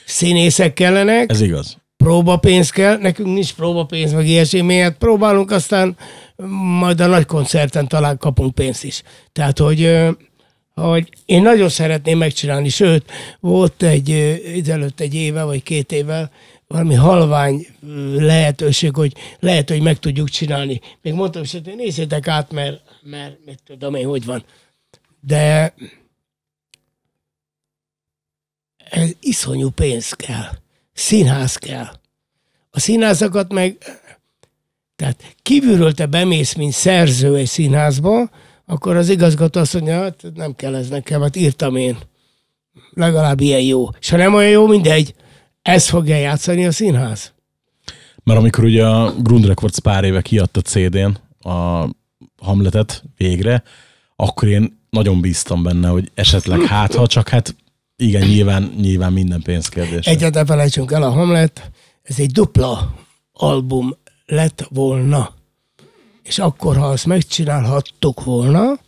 [0.06, 1.76] Színészek kellenek, Ez igaz.
[1.96, 5.96] próbapénz kell, nekünk nincs próbapénz, meg ilyesmi, mi hát próbálunk, aztán
[6.80, 9.02] majd a nagy koncerten talán kapunk pénzt is.
[9.32, 9.98] Tehát, hogy,
[10.74, 14.10] hogy én nagyon szeretném megcsinálni, sőt, volt egy
[14.62, 16.30] ezelőtt egy éve, vagy két évvel,
[16.66, 17.66] valami halvány
[18.16, 20.80] lehetőség, hogy lehet, hogy meg tudjuk csinálni.
[21.02, 24.44] Még mondtam, hogy nézzétek át, mert, mert mit tudom én, hogy van.
[25.20, 25.74] De
[28.90, 30.50] ez iszonyú pénz kell.
[30.92, 31.88] Színház kell.
[32.70, 33.76] A színházakat meg,
[34.96, 38.30] tehát kívülről te bemész, mint szerző egy színházba,
[38.66, 41.98] akkor az igazgató azt mondja, hát nem kell ez nekem, hát írtam én.
[42.90, 43.88] Legalább ilyen jó.
[44.00, 45.14] És ha nem olyan jó, mindegy.
[45.66, 47.32] Ez fogja játszani a színház.
[48.24, 51.88] Mert amikor ugye a Grund Records pár éve kiadta CD-n a
[52.42, 53.62] Hamletet végre,
[54.16, 57.54] akkor én nagyon bíztam benne, hogy esetleg hát, ha csak hát
[57.96, 60.06] igen, nyilván, nyilván minden pénzkérdés.
[60.06, 61.70] Egyáltalán felejtsünk el a Hamlet,
[62.02, 62.94] ez egy dupla
[63.32, 63.96] album
[64.26, 65.34] lett volna.
[66.22, 68.78] És akkor, ha azt megcsinálhattuk volna,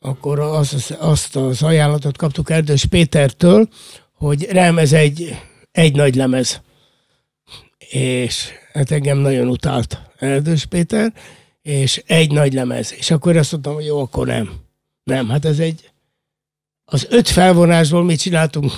[0.00, 3.68] akkor azt, azt az ajánlatot kaptuk Erdős Pétertől,
[4.12, 5.36] hogy nem, ez egy,
[5.76, 6.60] egy nagy lemez.
[7.88, 11.12] És hát engem nagyon utált Erdős Péter,
[11.62, 12.92] és egy nagy lemez.
[12.92, 14.52] És akkor azt mondtam, hogy jó, akkor nem.
[15.04, 15.90] Nem, hát ez egy,
[16.84, 18.72] az öt felvonásból mi csináltunk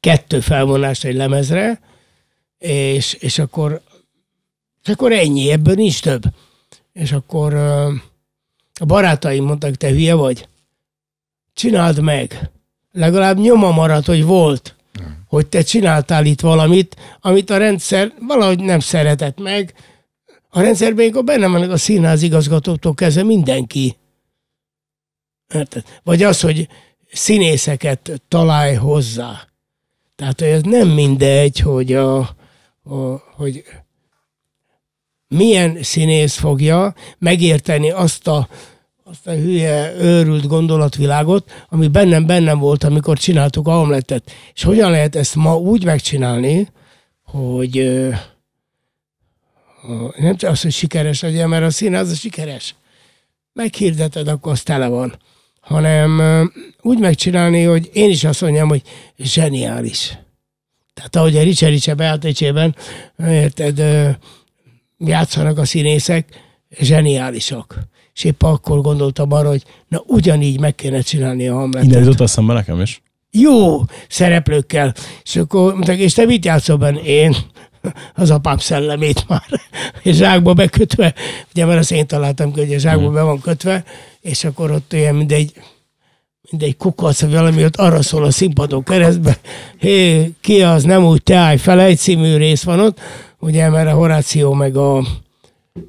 [0.00, 1.80] kettő felvonást egy lemezre,
[2.58, 3.82] és, és akkor
[4.82, 6.22] és akkor ennyi, ebből nincs több.
[6.92, 7.54] És akkor
[8.74, 10.48] a barátaim mondtak, te hülye vagy?
[11.54, 12.50] Csináld meg.
[12.92, 14.75] Legalább nyoma marad, hogy volt,
[15.26, 19.74] hogy te csináltál itt valamit, amit a rendszer valahogy nem szeretett meg.
[20.48, 23.96] A rendszerben, amikor benne vannak a színház igazgatótól kezdve mindenki.
[25.54, 25.84] Érted?
[26.02, 26.68] Vagy az, hogy
[27.12, 29.48] színészeket találj hozzá.
[30.16, 32.18] Tehát hogy ez nem mindegy, hogy, a,
[32.82, 32.96] a,
[33.36, 33.64] hogy
[35.28, 38.48] milyen színész fogja megérteni azt a,
[39.08, 44.30] azt a hülye, őrült gondolatvilágot, ami bennem bennem volt, amikor csináltuk a Hamletet.
[44.54, 46.68] És hogyan lehet ezt ma úgy megcsinálni,
[47.22, 47.72] hogy
[50.16, 52.74] nem csak az, hogy sikeres legyen, mert a színház a sikeres.
[53.52, 55.18] Meghirdeted, akkor az tele van.
[55.60, 56.20] Hanem
[56.80, 58.82] úgy megcsinálni, hogy én is azt mondjam, hogy
[59.18, 60.18] zseniális.
[60.94, 62.76] Tehát ahogy a Ricse Ricse Beatrice-ben,
[63.18, 63.82] érted,
[64.98, 66.28] játszanak a színészek,
[66.80, 67.78] zseniálisak.
[68.16, 72.00] És épp akkor gondoltam arra, hogy na ugyanígy meg kéne csinálni a Innen Hamletet.
[72.00, 73.02] jutott eszembe nekem is.
[73.30, 74.94] Jó szereplőkkel.
[75.22, 77.00] És akkor mondták, és te mit játszol benne?
[77.00, 77.36] Én?
[78.14, 79.46] az apám szellemét már,
[80.02, 81.14] és zsákba bekötve,
[81.50, 83.84] ugye mert azt én találtam ki, hogy a zsákba be van kötve,
[84.20, 85.52] és akkor ott olyan mindegy,
[86.50, 89.38] mindegy kukac, vagy valami ott arra szól a színpadon keresztbe,
[89.78, 93.00] hé, ki az, nem úgy te állj fel, egy című rész van ott,
[93.38, 95.06] ugye, mert a Horáció meg a,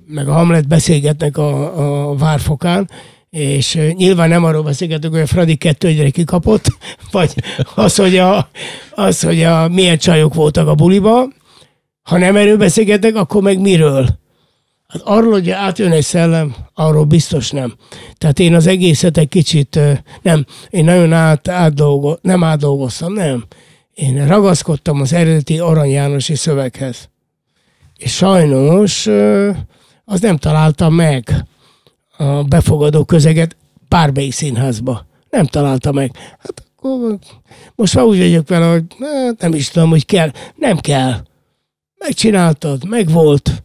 [0.08, 2.90] meg a Hamlet beszélgetnek a, a várfokán,
[3.30, 6.66] és nyilván nem arról beszélgetünk, hogy a Fradi kettő egyre kikapott,
[7.12, 7.34] vagy
[7.76, 8.50] az, hogy, a,
[8.92, 11.28] az, hogy a, milyen csajok voltak a buliba,
[12.04, 14.08] ha nem erről beszélgetnek, akkor meg miről?
[14.88, 17.76] Hát arról, hogy átjön egy szellem, arról biztos nem.
[18.18, 19.80] Tehát én az egészet egy kicsit,
[20.22, 23.46] nem, én nagyon át, átdolgo, nem átdolgoztam, nem.
[23.94, 27.10] Én ragaszkodtam az eredeti Arany Jánosi szöveghez.
[27.98, 29.08] És sajnos
[30.10, 31.46] az nem találta meg
[32.18, 33.56] a befogadó közeget
[33.88, 35.06] bármelyik színházba.
[35.30, 36.12] Nem találta meg.
[36.40, 37.18] Hát akkor
[37.76, 40.32] most már úgy vagyok vele, hogy hát nem is tudom, hogy kell.
[40.56, 41.14] Nem kell.
[41.98, 43.64] Megcsináltad, megvolt.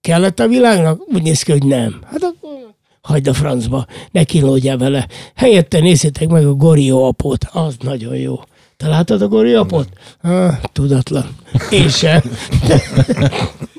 [0.00, 1.00] Kellett a világnak?
[1.12, 2.00] Úgy néz ki, hogy nem.
[2.04, 5.08] Hát akkor hagyd a francba, ne kínlódjál vele.
[5.34, 8.40] Helyette nézzétek meg a Gorió apót, az nagyon jó.
[8.76, 9.88] Te láttad a Gorió apót?
[10.20, 11.36] Ah, tudatlan.
[11.70, 12.22] Én sem.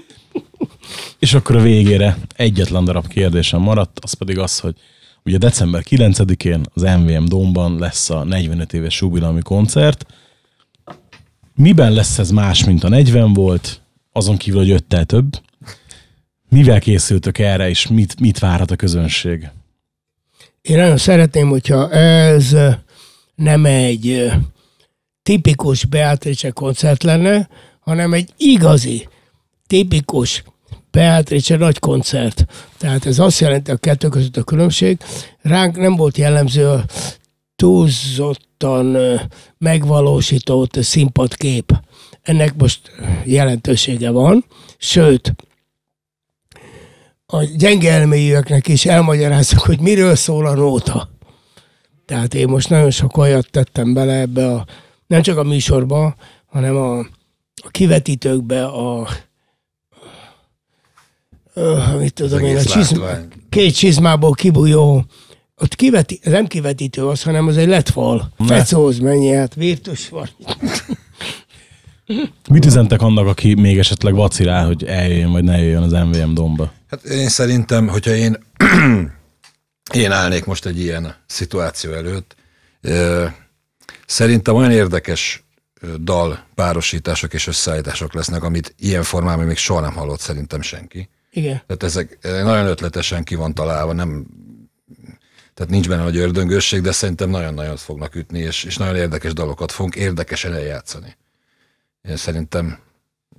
[1.20, 4.76] És akkor a végére egyetlen darab kérdésem maradt, az pedig az, hogy
[5.24, 10.06] ugye december 9-én az MVM Domban lesz a 45 éves jubileumi koncert.
[11.56, 15.42] Miben lesz ez más, mint a 40 volt, azon kívül, hogy öttel több?
[16.50, 19.50] Mivel készültök erre, és mit, mit várhat a közönség?
[20.62, 22.56] Én nagyon szeretném, hogyha ez
[23.36, 24.32] nem egy
[25.24, 27.50] tipikus Beatrice koncert lenne,
[27.80, 29.08] hanem egy igazi,
[29.68, 30.44] tipikus
[30.98, 32.46] Beatrice nagy koncert.
[32.78, 34.98] Tehát ez azt jelenti a kettő között a különbség.
[35.42, 36.84] Ránk nem volt jellemző a
[37.56, 38.98] túlzottan
[39.58, 41.82] megvalósított színpadkép.
[42.22, 42.92] Ennek most
[43.24, 44.46] jelentősége van,
[44.78, 45.36] sőt,
[47.26, 51.10] a gyenge elmélyűeknek is elmagyarázzuk, hogy miről szól a nóta.
[52.06, 54.66] Tehát én most nagyon sok olyat tettem bele ebbe a,
[55.08, 57.00] nem csak a műsorba, hanem a,
[57.56, 59.08] a kivetítőkbe, a,
[61.58, 63.02] a mit tudom én, a csizm,
[63.50, 65.06] két csizmából kibújó,
[65.58, 68.32] ott kiveti, nem kivetítő az, hanem az egy letfal.
[68.38, 70.30] Fecóz mennyi, hát virtus van.
[72.50, 76.72] Mit üzentek annak, aki még esetleg vacilál, hogy eljöjjön vagy ne jöjjön az MVM Domba?
[76.90, 78.38] Hát én szerintem, hogyha én,
[79.94, 82.36] én állnék most egy ilyen szituáció előtt,
[84.06, 85.44] szerintem olyan érdekes
[86.02, 91.10] dal párosítások és összeállítások lesznek, amit ilyen formában még soha nem hallott szerintem senki.
[91.32, 91.62] Igen.
[91.66, 94.26] Tehát ezek nagyon ötletesen ki van találva, nem,
[95.54, 99.72] tehát nincs benne nagy ördöngösség, de szerintem nagyon-nagyon fognak ütni, és, és nagyon érdekes dalokat
[99.72, 101.18] fogunk érdekesen eljátszani.
[102.10, 102.80] Én szerintem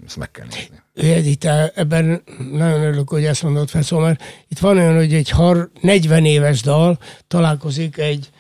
[0.07, 1.13] ezt meg kell nézni.
[1.15, 2.23] Edith, ebben
[2.53, 6.25] nagyon örülök, hogy ezt mondod fel, szóval, mert itt van olyan, hogy egy har- 40
[6.25, 8.31] éves dal találkozik egy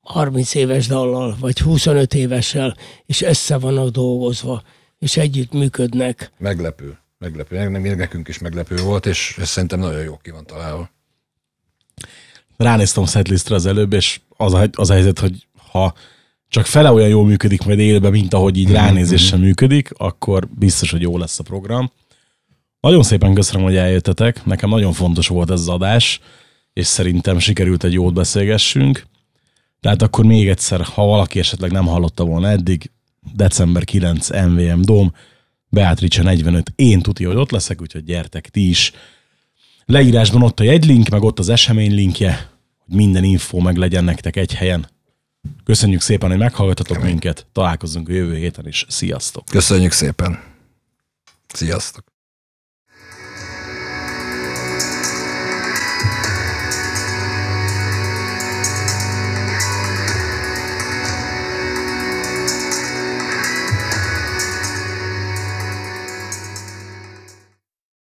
[0.00, 2.76] 30 éves dallal, vagy 25 évessel,
[3.06, 4.62] és össze vannak dolgozva,
[4.98, 6.30] és együtt működnek.
[6.38, 6.98] Meglepő.
[7.18, 7.68] Meglepő.
[7.68, 10.90] Meg- Nekünk is meglepő volt, és ez szerintem nagyon jó ki van találva.
[12.56, 15.94] Ránéztem a setlistre az előbb, és az a, az a helyzet, hogy ha
[16.48, 21.00] csak fele olyan jól működik majd élőben, mint ahogy így ránézéssel működik, akkor biztos, hogy
[21.00, 21.92] jó lesz a program.
[22.80, 24.44] Nagyon szépen köszönöm, hogy eljöttetek.
[24.44, 26.20] Nekem nagyon fontos volt ez az adás,
[26.72, 29.06] és szerintem sikerült egy jót beszélgessünk.
[29.80, 32.90] Tehát akkor még egyszer, ha valaki esetleg nem hallotta volna eddig,
[33.34, 35.12] december 9 MVM Dom,
[35.68, 38.92] Beatrice 45, én tuti, hogy ott leszek, úgyhogy gyertek ti is.
[39.84, 44.36] Leírásban ott a jegylink, meg ott az esemény linkje, hogy minden info meg legyen nektek
[44.36, 44.88] egy helyen.
[45.64, 48.86] Köszönjük szépen, hogy meghallgatatok minket, találkozunk a jövő héten is.
[48.88, 49.44] Sziasztok!
[49.44, 50.42] Köszönjük szépen.
[51.46, 52.04] Sziasztok.